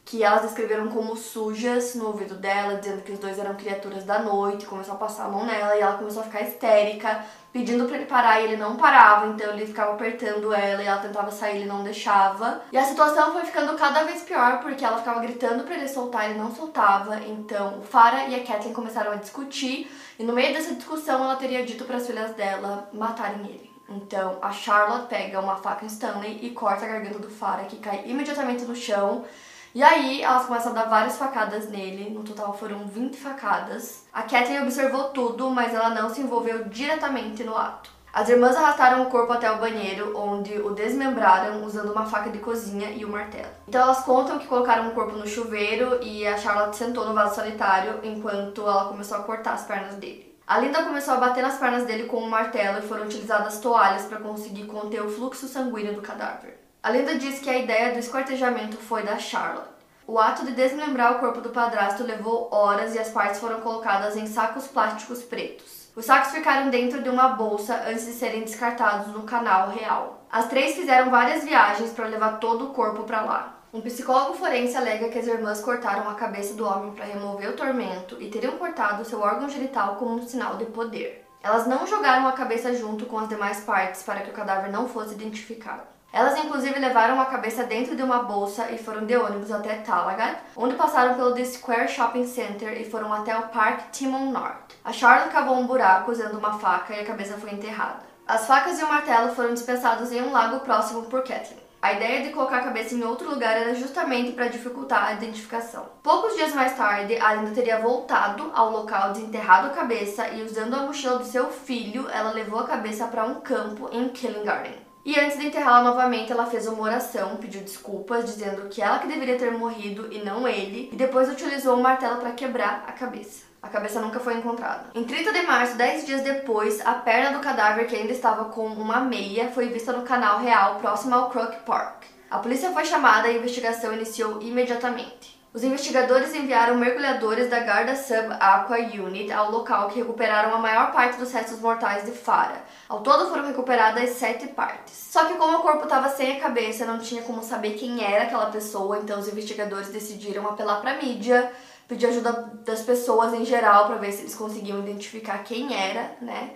que 0.05 0.23
elas 0.23 0.43
descreveram 0.43 0.89
como 0.89 1.17
sujas 1.17 1.95
no 1.95 2.09
ouvido 2.09 2.35
dela, 2.35 2.77
dizendo 2.77 3.03
que 3.03 3.13
os 3.13 3.19
dois 3.19 3.39
eram 3.39 3.55
criaturas 3.55 4.05
da 4.05 4.19
noite, 4.19 4.67
começou 4.67 4.95
a 4.95 4.99
passar 4.99 5.27
a 5.27 5.29
mão 5.29 5.47
nela 5.47 5.77
e 5.77 5.81
ela 5.81 5.97
começou 5.97 6.23
a 6.23 6.25
ficar 6.25 6.43
histérica, 6.43 7.25
pedindo 7.53 7.85
para 7.87 7.97
ele 7.97 8.07
parar 8.07 8.41
e 8.41 8.45
ele 8.45 8.57
não 8.57 8.77
parava, 8.77 9.29
então 9.29 9.53
ele 9.53 9.67
ficava 9.67 9.93
apertando 9.93 10.53
ela 10.53 10.83
e 10.83 10.87
ela 10.87 11.01
tentava 11.01 11.31
sair, 11.31 11.59
ele 11.59 11.67
não 11.67 11.85
deixava. 11.85 12.63
E 12.73 12.77
a 12.77 12.85
situação 12.85 13.33
foi 13.33 13.45
ficando 13.45 13.77
cada 13.77 14.03
vez 14.03 14.23
pior 14.23 14.61
porque 14.61 14.85
ela 14.85 14.99
ficava 14.99 15.21
gritando 15.21 15.63
para 15.65 15.77
ele 15.77 15.87
soltar, 15.87 16.29
ele 16.29 16.39
não 16.39 16.53
soltava. 16.53 17.21
Então 17.21 17.79
o 17.79 17.83
Farah 17.83 18.27
e 18.27 18.35
a 18.35 18.45
Kathleen 18.45 18.75
começaram 18.75 19.13
a 19.13 19.17
discutir 19.17 19.91
e 20.19 20.25
no 20.25 20.33
meio 20.33 20.53
dessa 20.53 20.75
discussão 20.75 21.23
ela 21.23 21.37
teria 21.37 21.65
dito 21.65 21.85
para 21.85 21.97
as 21.97 22.07
filhas 22.07 22.33
dela 22.33 22.89
matarem 22.93 23.47
ele. 23.47 23.73
Então 23.89 24.39
a 24.43 24.51
Charlotte 24.51 25.09
pega 25.09 25.39
uma 25.39 25.57
faca 25.57 25.87
Stanley 25.87 26.41
e 26.43 26.51
corta 26.51 26.85
a 26.87 26.89
garganta 26.89 27.19
do 27.19 27.31
Farah, 27.31 27.65
que 27.65 27.77
cai 27.77 28.03
imediatamente 28.07 28.65
no 28.65 28.75
chão. 28.75 29.25
E 29.75 29.83
aí 29.83 30.21
elas 30.21 30.45
começam 30.45 30.73
a 30.73 30.75
dar 30.75 30.85
várias 30.85 31.17
facadas 31.17 31.71
nele, 31.71 32.11
no 32.11 32.23
total 32.23 32.53
foram 32.53 32.87
20 32.87 33.17
facadas. 33.17 34.05
A 34.13 34.23
Kathleen 34.23 34.63
observou 34.63 35.05
tudo, 35.05 35.49
mas 35.49 35.73
ela 35.73 35.89
não 35.89 36.13
se 36.13 36.21
envolveu 36.21 36.65
diretamente 36.69 37.43
no 37.43 37.57
ato. 37.57 37.91
As 38.13 38.29
irmãs 38.29 38.55
arrastaram 38.55 39.03
o 39.03 39.07
corpo 39.07 39.33
até 39.33 39.51
o 39.51 39.57
banheiro, 39.57 40.15
onde 40.15 40.61
o 40.61 40.75
desmembraram 40.75 41.65
usando 41.65 41.91
uma 41.91 42.05
faca 42.05 42.29
de 42.29 42.39
cozinha 42.39 42.91
e 42.91 43.07
um 43.07 43.11
martelo. 43.11 43.49
Então 43.67 43.81
elas 43.81 44.05
contam 44.05 44.39
que 44.39 44.47
colocaram 44.47 44.89
o 44.89 44.93
corpo 44.93 45.17
no 45.17 45.27
chuveiro 45.27 45.99
e 46.03 46.27
a 46.27 46.37
Charlotte 46.37 46.77
sentou 46.77 47.07
no 47.07 47.15
vaso 47.15 47.37
sanitário 47.37 48.01
enquanto 48.03 48.61
ela 48.61 48.85
começou 48.85 49.17
a 49.17 49.23
cortar 49.23 49.55
as 49.55 49.65
pernas 49.65 49.95
dele. 49.95 50.37
A 50.47 50.59
Linda 50.59 50.83
começou 50.83 51.15
a 51.15 51.17
bater 51.17 51.43
nas 51.43 51.57
pernas 51.57 51.87
dele 51.87 52.05
com 52.05 52.19
um 52.19 52.29
martelo 52.29 52.81
e 52.81 52.87
foram 52.87 53.05
utilizadas 53.05 53.59
toalhas 53.59 54.05
para 54.05 54.21
conseguir 54.21 54.67
conter 54.67 55.01
o 55.01 55.09
fluxo 55.09 55.49
sanguíneo 55.49 55.95
do 55.95 56.03
cadáver. 56.03 56.62
A 56.82 56.90
lenda 56.90 57.14
diz 57.14 57.38
que 57.38 57.49
a 57.49 57.56
ideia 57.56 57.93
do 57.93 58.00
esquartejamento 58.00 58.76
foi 58.76 59.05
da 59.05 59.17
Charlotte. 59.17 59.69
O 60.05 60.19
ato 60.19 60.44
de 60.44 60.50
desmembrar 60.50 61.12
o 61.12 61.20
corpo 61.20 61.40
do 61.40 61.50
padrasto 61.50 62.02
levou 62.02 62.49
horas 62.50 62.96
e 62.96 62.99
as 62.99 63.11
partes 63.11 63.38
foram 63.38 63.61
colocadas 63.61 64.17
em 64.17 64.26
sacos 64.26 64.67
plásticos 64.67 65.23
pretos. 65.23 65.88
Os 65.94 66.05
sacos 66.05 66.32
ficaram 66.32 66.70
dentro 66.70 67.00
de 67.00 67.08
uma 67.08 67.29
bolsa 67.29 67.84
antes 67.87 68.06
de 68.06 68.12
serem 68.12 68.43
descartados 68.43 69.14
no 69.14 69.23
canal 69.23 69.69
real. 69.70 70.26
As 70.29 70.49
três 70.49 70.75
fizeram 70.75 71.08
várias 71.08 71.44
viagens 71.44 71.93
para 71.93 72.08
levar 72.08 72.40
todo 72.40 72.64
o 72.64 72.70
corpo 72.75 73.05
para 73.05 73.23
lá. 73.23 73.55
Um 73.73 73.81
psicólogo 73.81 74.34
forense 74.37 74.76
alega 74.76 75.08
que 75.08 75.20
as 75.20 75.29
irmãs 75.29 75.61
cortaram 75.61 76.11
a 76.11 76.14
cabeça 76.14 76.55
do 76.55 76.67
homem 76.67 76.90
para 76.94 77.05
remover 77.05 77.50
o 77.50 77.56
tormento 77.56 78.20
e 78.20 78.29
teriam 78.29 78.58
cortado 78.58 79.05
seu 79.05 79.20
órgão 79.20 79.49
genital 79.49 79.94
como 79.94 80.17
um 80.17 80.26
sinal 80.26 80.56
de 80.56 80.64
poder. 80.64 81.25
Elas 81.44 81.64
não 81.64 81.87
jogaram 81.87 82.26
a 82.26 82.32
cabeça 82.32 82.75
junto 82.75 83.06
com 83.06 83.20
as 83.20 83.29
demais 83.29 83.61
partes 83.61 84.02
para 84.02 84.23
que 84.23 84.31
o 84.31 84.34
cadáver 84.34 84.73
não 84.73 84.88
fosse 84.88 85.15
identificado. 85.15 85.93
Elas 86.13 86.39
inclusive 86.39 86.79
levaram 86.79 87.19
a 87.19 87.25
cabeça 87.25 87.65
dentro 87.65 87.97
de 87.97 88.03
uma 88.03 88.23
bolsa 88.25 88.71
e 88.71 88.77
foram 88.77 89.07
de 89.07 89.17
ônibus 89.17 89.51
até 89.51 89.77
Talagat, 89.77 90.41
onde 90.55 90.75
passaram 90.75 91.15
pelo 91.15 91.35
The 91.35 91.45
Square 91.45 91.89
Shopping 91.89 92.27
Center 92.27 92.79
e 92.79 92.85
foram 92.85 93.11
até 93.11 93.35
o 93.37 93.49
Parque 93.49 93.91
Timon 93.93 94.31
North. 94.31 94.77
A 94.85 94.93
Charlotte 94.93 95.33
cavou 95.33 95.57
um 95.57 95.67
buraco 95.67 96.13
usando 96.13 96.37
uma 96.37 96.59
faca 96.59 96.95
e 96.95 97.01
a 97.01 97.07
cabeça 97.07 97.39
foi 97.39 97.53
enterrada. 97.53 98.01
As 98.29 98.47
facas 98.47 98.79
e 98.79 98.85
o 98.85 98.89
martelo 98.89 99.35
foram 99.35 99.55
dispensados 99.55 100.13
em 100.13 100.21
um 100.21 100.33
lago 100.33 100.61
próximo 100.61 101.03
por 101.05 101.23
Kathleen. 101.23 101.63
A 101.81 101.95
ideia 101.95 102.23
de 102.23 102.31
colocar 102.31 102.59
a 102.59 102.65
cabeça 102.65 102.95
em 102.95 103.03
outro 103.03 103.29
lugar 103.29 103.57
era 103.57 103.75
justamente 103.75 104.33
para 104.33 104.47
dificultar 104.47 105.05
a 105.05 105.15
identificação. 105.15 105.87
Poucos 106.03 106.37
dias 106.37 106.55
mais 106.55 106.77
tarde, 106.77 107.19
a 107.19 107.35
Linda 107.35 107.51
teria 107.51 107.81
voltado 107.81 108.53
ao 108.55 108.71
local, 108.71 109.13
desenterrado 109.13 109.67
a 109.67 109.71
cabeça 109.71 110.29
e, 110.29 110.45
usando 110.45 110.75
a 110.75 110.83
mochila 110.83 111.19
do 111.19 111.25
seu 111.25 111.51
filho, 111.51 112.09
ela 112.13 112.31
levou 112.31 112.61
a 112.61 112.67
cabeça 112.69 113.09
para 113.09 113.25
um 113.25 113.41
campo 113.41 113.89
em 113.91 114.11
Killing 114.11 114.45
Garden. 114.45 114.92
E 115.05 115.19
antes 115.19 115.37
de 115.37 115.47
enterrá-la 115.47 115.82
novamente, 115.82 116.31
ela 116.31 116.47
fez 116.47 116.67
uma 116.69 116.82
oração, 116.82 117.37
pediu 117.37 117.61
desculpas, 117.61 118.25
dizendo 118.25 118.69
que 118.69 118.81
ela 118.81 119.01
que 119.01 119.09
deveria 119.09 119.37
ter 119.37 119.51
morrido 119.51 120.13
e 120.13 120.19
não 120.19 120.47
ele, 120.47 120.91
e 120.93 120.97
depois 120.97 121.29
utilizou 121.29 121.77
um 121.77 121.82
martelo 121.82 122.19
para 122.19 122.31
quebrar 122.31 122.85
a 122.87 122.93
cabeça. 122.93 123.44
A 123.61 123.69
cabeça 123.69 124.01
nunca 124.01 124.21
foi 124.21 124.35
encontrada. 124.35 124.91
Em 124.94 125.03
30 125.03 125.32
de 125.32 125.43
março, 125.43 125.77
10 125.77 126.06
dias 126.06 126.23
depois, 126.23 126.81
a 126.87 126.94
perna 126.94 127.37
do 127.37 127.43
cadáver, 127.43 127.87
que 127.87 127.97
ainda 127.97 128.13
estava 128.13 128.47
com 128.47 128.67
uma 128.67 129.01
meia, 129.01 129.51
foi 129.51 129.69
vista 129.69 129.93
no 129.93 130.03
canal 130.03 130.39
real 130.39 130.77
próximo 130.77 131.15
ao 131.15 131.31
Crook 131.31 131.65
Park. 131.67 132.05
A 132.31 132.39
polícia 132.39 132.71
foi 132.71 132.85
chamada 132.85 133.29
e 133.29 133.35
a 133.35 133.39
investigação 133.39 133.93
iniciou 133.93 134.41
imediatamente. 134.41 135.42
Os 135.55 135.63
investigadores 135.63 136.35
enviaram 136.35 136.79
mergulhadores 136.79 137.51
da 137.51 137.61
Garda 137.61 137.94
Sub 137.94 138.35
Aqua 138.41 138.79
Unit 138.79 139.31
ao 139.31 139.51
local 139.51 139.89
que 139.91 139.99
recuperaram 139.99 140.55
a 140.55 140.59
maior 140.59 140.93
parte 140.93 141.19
dos 141.19 141.31
restos 141.31 141.61
mortais 141.61 142.06
de 142.06 142.13
Farah. 142.13 142.63
Ao 142.89 143.01
todo 143.01 143.29
foram 143.29 143.47
recuperadas 143.47 144.11
sete 144.11 144.47
partes. 144.47 144.94
Só 144.94 145.27
que 145.27 145.35
como 145.35 145.59
o 145.59 145.61
corpo 145.61 145.85
estava 145.85 146.09
sem 146.09 146.39
a 146.39 146.41
cabeça, 146.41 146.87
não 146.87 146.99
tinha 146.99 147.21
como 147.21 147.43
saber 147.43 147.73
quem 147.73 148.03
era 148.03 148.25
aquela 148.25 148.47
pessoa, 148.47 148.99
então 148.99 149.21
os 149.21 149.29
investigadores 149.29 149.89
decidiram 149.89 150.49
apelar 150.49 150.81
para 150.81 150.93
a 150.93 150.97
mídia, 150.97 151.53
pedir 151.87 152.06
ajuda 152.06 152.32
das 152.65 152.81
pessoas 152.81 153.35
em 153.35 153.44
geral 153.44 153.85
para 153.85 153.97
ver 153.97 154.13
se 154.13 154.23
eles 154.23 154.35
conseguiam 154.35 154.79
identificar 154.79 155.44
quem 155.44 155.75
era, 155.75 156.17
né? 156.23 156.53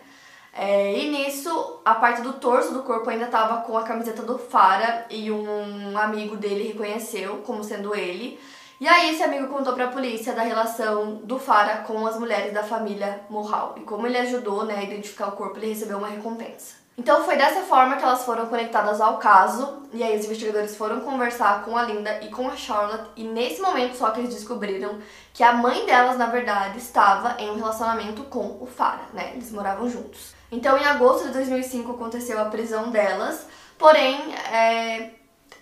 É, 0.54 0.98
e 0.98 1.10
nisso, 1.10 1.80
a 1.84 1.96
parte 1.96 2.22
do 2.22 2.32
torso 2.32 2.72
do 2.72 2.82
corpo 2.82 3.10
ainda 3.10 3.26
estava 3.26 3.60
com 3.60 3.76
a 3.76 3.82
camiseta 3.82 4.22
do 4.22 4.38
Fara 4.38 5.04
e 5.10 5.30
um 5.30 5.98
amigo 5.98 6.34
dele 6.34 6.68
reconheceu 6.68 7.42
como 7.44 7.62
sendo 7.62 7.94
ele. 7.94 8.40
E 8.78 8.86
aí 8.86 9.14
esse 9.14 9.22
amigo 9.22 9.48
contou 9.48 9.72
para 9.72 9.86
a 9.86 9.90
polícia 9.90 10.34
da 10.34 10.42
relação 10.42 11.14
do 11.24 11.38
Fara 11.38 11.78
com 11.78 12.06
as 12.06 12.18
mulheres 12.18 12.52
da 12.52 12.62
família 12.62 13.22
Mohal 13.30 13.74
e 13.78 13.80
como 13.80 14.06
ele 14.06 14.18
ajudou, 14.18 14.64
né, 14.64 14.76
a 14.76 14.82
identificar 14.82 15.28
o 15.28 15.32
corpo, 15.32 15.58
ele 15.58 15.68
recebeu 15.68 15.96
uma 15.96 16.08
recompensa. 16.08 16.86
Então 16.98 17.24
foi 17.24 17.36
dessa 17.36 17.60
forma 17.62 17.96
que 17.96 18.04
elas 18.04 18.24
foram 18.24 18.46
conectadas 18.46 19.00
ao 19.00 19.18
caso, 19.18 19.82
e 19.92 20.02
aí 20.02 20.18
os 20.18 20.24
investigadores 20.24 20.76
foram 20.76 21.00
conversar 21.00 21.62
com 21.62 21.76
a 21.76 21.82
Linda 21.82 22.20
e 22.22 22.30
com 22.30 22.48
a 22.48 22.56
Charlotte, 22.56 23.10
e 23.16 23.24
nesse 23.24 23.60
momento 23.60 23.96
só 23.96 24.10
que 24.10 24.20
eles 24.20 24.34
descobriram 24.34 24.98
que 25.34 25.42
a 25.42 25.52
mãe 25.52 25.84
delas, 25.84 26.16
na 26.16 26.26
verdade, 26.26 26.78
estava 26.78 27.36
em 27.38 27.50
um 27.50 27.56
relacionamento 27.56 28.24
com 28.24 28.58
o 28.60 28.66
Fara, 28.66 29.02
né? 29.12 29.32
Eles 29.34 29.52
moravam 29.52 29.90
juntos. 29.90 30.34
Então, 30.50 30.78
em 30.78 30.84
agosto 30.84 31.26
de 31.26 31.34
2005 31.34 31.92
aconteceu 31.92 32.40
a 32.40 32.46
prisão 32.46 32.90
delas, 32.90 33.46
porém, 33.76 34.34
é, 34.50 35.10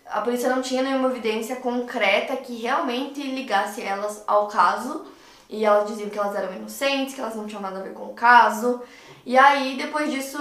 a 0.07 0.21
polícia 0.21 0.49
não 0.49 0.63
tinha 0.63 0.83
nenhuma 0.83 1.09
evidência 1.09 1.57
concreta 1.57 2.37
que 2.37 2.61
realmente 2.61 3.23
ligasse 3.23 3.83
elas 3.83 4.23
ao 4.27 4.49
caso, 4.49 5.07
e 5.49 5.65
elas 5.65 5.89
diziam 5.89 6.11
que 6.11 6.19
elas 6.19 6.35
eram 6.35 6.55
inocentes, 6.55 7.15
que 7.15 7.21
elas 7.21 7.37
não 7.37 7.47
tinham 7.47 7.63
nada 7.63 7.79
a 7.79 7.83
ver 7.83 7.93
com 7.93 8.05
o 8.05 8.15
caso. 8.15 8.83
E 9.25 9.39
aí, 9.39 9.77
depois 9.77 10.11
disso, 10.11 10.39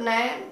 né, 0.00 0.42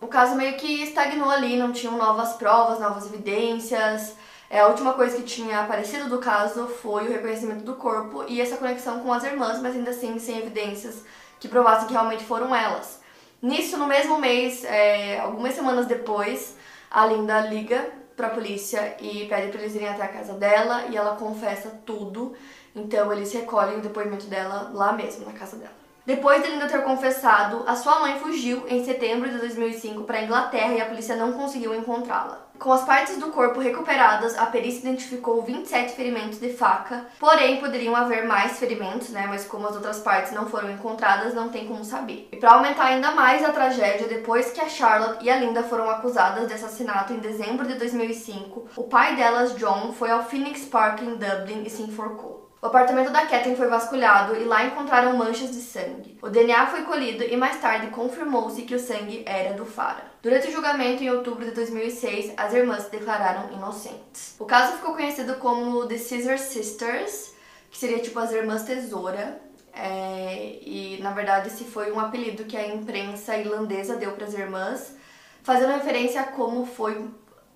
o 0.00 0.06
caso 0.06 0.34
meio 0.34 0.56
que 0.56 0.82
estagnou 0.82 1.30
ali, 1.30 1.56
não 1.56 1.72
tinham 1.72 1.96
novas 1.96 2.32
provas, 2.32 2.80
novas 2.80 3.06
evidências. 3.06 4.14
É, 4.48 4.60
a 4.60 4.66
última 4.66 4.94
coisa 4.94 5.16
que 5.16 5.22
tinha 5.22 5.60
aparecido 5.60 6.08
do 6.08 6.18
caso 6.18 6.66
foi 6.66 7.06
o 7.06 7.12
reconhecimento 7.12 7.62
do 7.62 7.74
corpo 7.74 8.24
e 8.26 8.40
essa 8.40 8.56
conexão 8.56 9.00
com 9.00 9.12
as 9.12 9.22
irmãs, 9.22 9.60
mas 9.60 9.76
ainda 9.76 9.90
assim 9.90 10.18
sem 10.18 10.38
evidências 10.38 11.04
que 11.38 11.46
provassem 11.46 11.86
que 11.86 11.92
realmente 11.92 12.24
foram 12.24 12.54
elas. 12.54 13.00
Nisso, 13.40 13.76
no 13.76 13.86
mesmo 13.86 14.18
mês, 14.18 14.64
é, 14.64 15.20
algumas 15.20 15.54
semanas 15.54 15.86
depois, 15.86 16.56
a 16.90 17.06
Linda 17.06 17.40
liga 17.42 17.99
pra 18.16 18.30
polícia 18.30 18.96
e 19.00 19.26
pede 19.26 19.50
pra 19.50 19.60
eles 19.60 19.74
irem 19.74 19.88
até 19.88 20.02
a 20.02 20.08
casa 20.08 20.34
dela 20.34 20.86
e 20.86 20.96
ela 20.96 21.16
confessa 21.16 21.70
tudo. 21.84 22.34
Então 22.74 23.12
eles 23.12 23.32
recolhem 23.32 23.78
o 23.78 23.82
depoimento 23.82 24.26
dela 24.26 24.70
lá 24.72 24.92
mesmo, 24.92 25.26
na 25.26 25.32
casa 25.32 25.56
dela. 25.56 25.80
Depois 26.10 26.42
de 26.42 26.50
Linda 26.50 26.66
ter 26.66 26.82
confessado, 26.82 27.62
a 27.68 27.76
sua 27.76 28.00
mãe 28.00 28.18
fugiu 28.18 28.64
em 28.66 28.84
setembro 28.84 29.30
de 29.30 29.38
2005 29.38 30.02
para 30.02 30.18
a 30.18 30.24
Inglaterra 30.24 30.74
e 30.74 30.80
a 30.80 30.86
polícia 30.86 31.14
não 31.14 31.34
conseguiu 31.34 31.72
encontrá-la. 31.72 32.48
Com 32.58 32.72
as 32.72 32.82
partes 32.82 33.16
do 33.16 33.28
corpo 33.28 33.60
recuperadas, 33.60 34.36
a 34.36 34.46
perícia 34.46 34.80
identificou 34.80 35.40
27 35.40 35.92
ferimentos 35.92 36.40
de 36.40 36.52
faca, 36.52 37.06
porém 37.20 37.60
poderiam 37.60 37.94
haver 37.94 38.26
mais 38.26 38.58
ferimentos, 38.58 39.10
né? 39.10 39.26
Mas 39.28 39.44
como 39.44 39.68
as 39.68 39.76
outras 39.76 40.00
partes 40.00 40.32
não 40.32 40.48
foram 40.48 40.72
encontradas, 40.72 41.32
não 41.32 41.48
tem 41.48 41.68
como 41.68 41.84
saber. 41.84 42.28
E 42.32 42.36
para 42.38 42.54
aumentar 42.54 42.86
ainda 42.86 43.12
mais 43.12 43.44
a 43.44 43.52
tragédia, 43.52 44.08
depois 44.08 44.50
que 44.50 44.60
a 44.60 44.68
Charlotte 44.68 45.24
e 45.24 45.30
a 45.30 45.36
Linda 45.36 45.62
foram 45.62 45.88
acusadas 45.88 46.48
de 46.48 46.54
assassinato 46.54 47.12
em 47.12 47.20
dezembro 47.20 47.68
de 47.68 47.74
2005, 47.74 48.66
o 48.76 48.82
pai 48.82 49.14
delas, 49.14 49.54
John, 49.54 49.92
foi 49.92 50.10
ao 50.10 50.24
Phoenix 50.24 50.64
Park 50.64 51.02
em 51.02 51.14
Dublin 51.14 51.62
e 51.64 51.70
se 51.70 51.82
enforcou. 51.82 52.39
O 52.62 52.66
apartamento 52.66 53.10
da 53.10 53.24
Kathleen 53.24 53.56
foi 53.56 53.68
vasculhado 53.68 54.36
e 54.36 54.44
lá 54.44 54.66
encontraram 54.66 55.16
manchas 55.16 55.50
de 55.50 55.62
sangue. 55.62 56.18
O 56.20 56.28
DNA 56.28 56.66
foi 56.66 56.82
colhido 56.82 57.24
e 57.24 57.34
mais 57.34 57.58
tarde 57.58 57.86
confirmou-se 57.86 58.60
que 58.62 58.74
o 58.74 58.78
sangue 58.78 59.22
era 59.24 59.54
do 59.54 59.64
Farah. 59.64 60.04
Durante 60.22 60.48
o 60.48 60.52
julgamento 60.52 61.02
em 61.02 61.10
outubro 61.10 61.46
de 61.46 61.52
2006, 61.52 62.34
as 62.36 62.52
irmãs 62.52 62.82
se 62.82 62.90
declararam 62.90 63.50
inocentes. 63.54 64.36
O 64.38 64.44
caso 64.44 64.74
ficou 64.74 64.92
conhecido 64.92 65.36
como 65.36 65.86
The 65.86 65.96
Scissor 65.96 66.36
Sisters, 66.36 67.32
que 67.70 67.78
seria 67.78 68.00
tipo 68.00 68.18
as 68.18 68.30
irmãs 68.30 68.62
tesoura. 68.62 69.40
É, 69.72 70.58
e 70.60 70.98
na 71.00 71.12
verdade 71.12 71.48
esse 71.48 71.64
foi 71.64 71.90
um 71.90 71.98
apelido 71.98 72.44
que 72.44 72.58
a 72.58 72.68
imprensa 72.68 73.38
irlandesa 73.38 73.96
deu 73.96 74.12
para 74.12 74.26
as 74.26 74.34
irmãs, 74.34 74.94
fazendo 75.42 75.72
referência 75.72 76.20
a 76.20 76.24
como 76.24 76.66
foi 76.66 77.08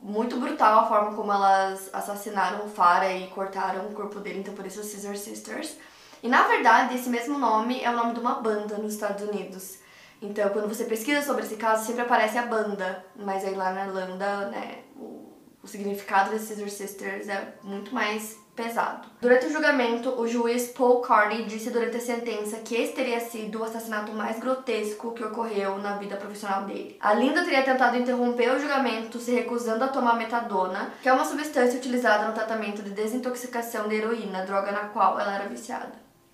muito 0.05 0.39
brutal 0.39 0.81
a 0.81 0.87
forma 0.87 1.17
como 1.17 1.33
elas 1.33 1.89
assassinaram 1.91 2.67
o 2.67 2.69
Farah 2.69 3.11
e 3.11 3.29
cortaram 3.29 3.87
o 3.87 3.95
corpo 3.95 4.21
dele, 4.21 4.41
então 4.41 4.53
por 4.53 4.67
isso 4.67 4.85
Scissor 4.85 5.17
Sisters. 5.17 5.79
E 6.23 6.29
na 6.29 6.43
verdade, 6.43 6.95
esse 6.95 7.09
mesmo 7.09 7.39
nome 7.39 7.83
é 7.83 7.89
o 7.91 7.97
nome 7.97 8.13
de 8.13 8.21
uma 8.21 8.35
banda 8.35 8.77
nos 8.77 8.93
Estados 8.93 9.27
Unidos. 9.27 9.79
Então, 10.21 10.51
quando 10.51 10.69
você 10.69 10.85
pesquisa 10.85 11.23
sobre 11.23 11.45
esse 11.45 11.57
caso, 11.57 11.87
sempre 11.87 12.03
aparece 12.03 12.37
a 12.37 12.45
banda, 12.45 13.03
mas 13.17 13.45
aí 13.47 13.55
lá 13.55 13.73
na 13.73 13.87
Irlanda, 13.87 14.49
né, 14.49 14.83
o, 14.95 15.33
o 15.63 15.67
significado 15.67 16.31
de 16.31 16.39
Scissor 16.39 16.69
Sisters 16.69 17.29
é 17.29 17.55
muito 17.63 17.95
mais 17.95 18.37
pesado. 18.55 19.09
Durante 19.21 19.47
o 19.47 19.53
julgamento, 19.53 20.11
o 20.11 20.29
juiz 20.29 20.69
Paul 20.69 21.01
Carney 21.01 21.45
disse 21.45 21.71
durante 21.71 21.97
a 21.97 22.01
sentença 22.01 22.59
que 22.59 22.75
esse 22.75 22.93
teria 22.93 23.21
sido 23.21 23.61
o 23.61 23.65
assassinato 23.65 24.13
mais 24.13 24.39
grotesco 24.39 25.13
que 25.13 25.25
ocorreu 25.25 25.79
na 25.79 25.97
vida 25.97 26.17
profissional 26.17 26.63
dele. 26.63 26.97
A 27.01 27.13
Linda 27.15 27.43
teria 27.43 27.63
tentado 27.63 27.97
interromper 27.97 28.51
o 28.53 28.61
julgamento 28.61 29.19
se 29.19 29.33
recusando 29.33 29.85
a 29.85 29.89
tomar 29.89 30.17
metadona, 30.17 30.93
que 31.03 31.09
é 31.09 31.13
uma 31.13 31.25
substância 31.25 31.79
utilizada 31.79 32.29
no 32.29 32.35
tratamento 32.35 32.83
de 32.83 32.91
desintoxicação 32.91 33.89
de 33.89 33.97
heroína, 33.97 34.47
droga 34.47 34.71
na 34.71 34.89
qual 34.89 35.19
ela 35.19 35.35
era 35.35 35.49
viciada. 35.49 35.93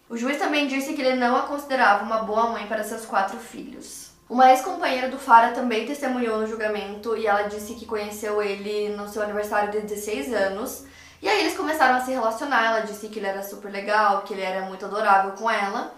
O 0.09 0.17
juiz 0.17 0.39
também 0.39 0.67
disse 0.67 0.93
que 0.93 1.00
ele 1.00 1.17
não 1.17 1.37
a 1.37 1.43
considerava 1.43 2.05
uma 2.05 2.25
boa 2.25 2.49
mãe 2.49 2.67
para 2.67 2.85
seus 2.85 3.07
quatro 3.07 3.39
filhos. 3.39 4.11
Uma 4.29 4.50
ex-companheira 4.50 5.09
do 5.09 5.19
Farah 5.19 5.53
também 5.53 5.87
testemunhou 5.87 6.39
no 6.39 6.47
julgamento 6.47 7.17
e 7.17 7.27
ela 7.27 7.43
disse 7.43 7.75
que 7.75 7.87
conheceu 7.87 8.43
ele 8.43 8.91
no 8.91 9.09
seu 9.09 9.23
aniversário 9.23 9.73
de 9.73 9.81
16 9.81 10.33
anos 10.33 10.85
e 11.23 11.29
aí 11.29 11.41
eles 11.41 11.57
começaram 11.57 11.97
a 11.97 12.00
se 12.00 12.11
relacionar, 12.11 12.67
ela 12.67 12.81
disse 12.81 13.09
que 13.09 13.19
ele 13.19 13.27
era 13.27 13.43
super 13.43 13.71
legal, 13.71 14.23
que 14.23 14.33
ele 14.33 14.43
era 14.43 14.62
muito 14.62 14.85
adorável 14.87 15.33
com 15.33 15.50
ela. 15.50 15.93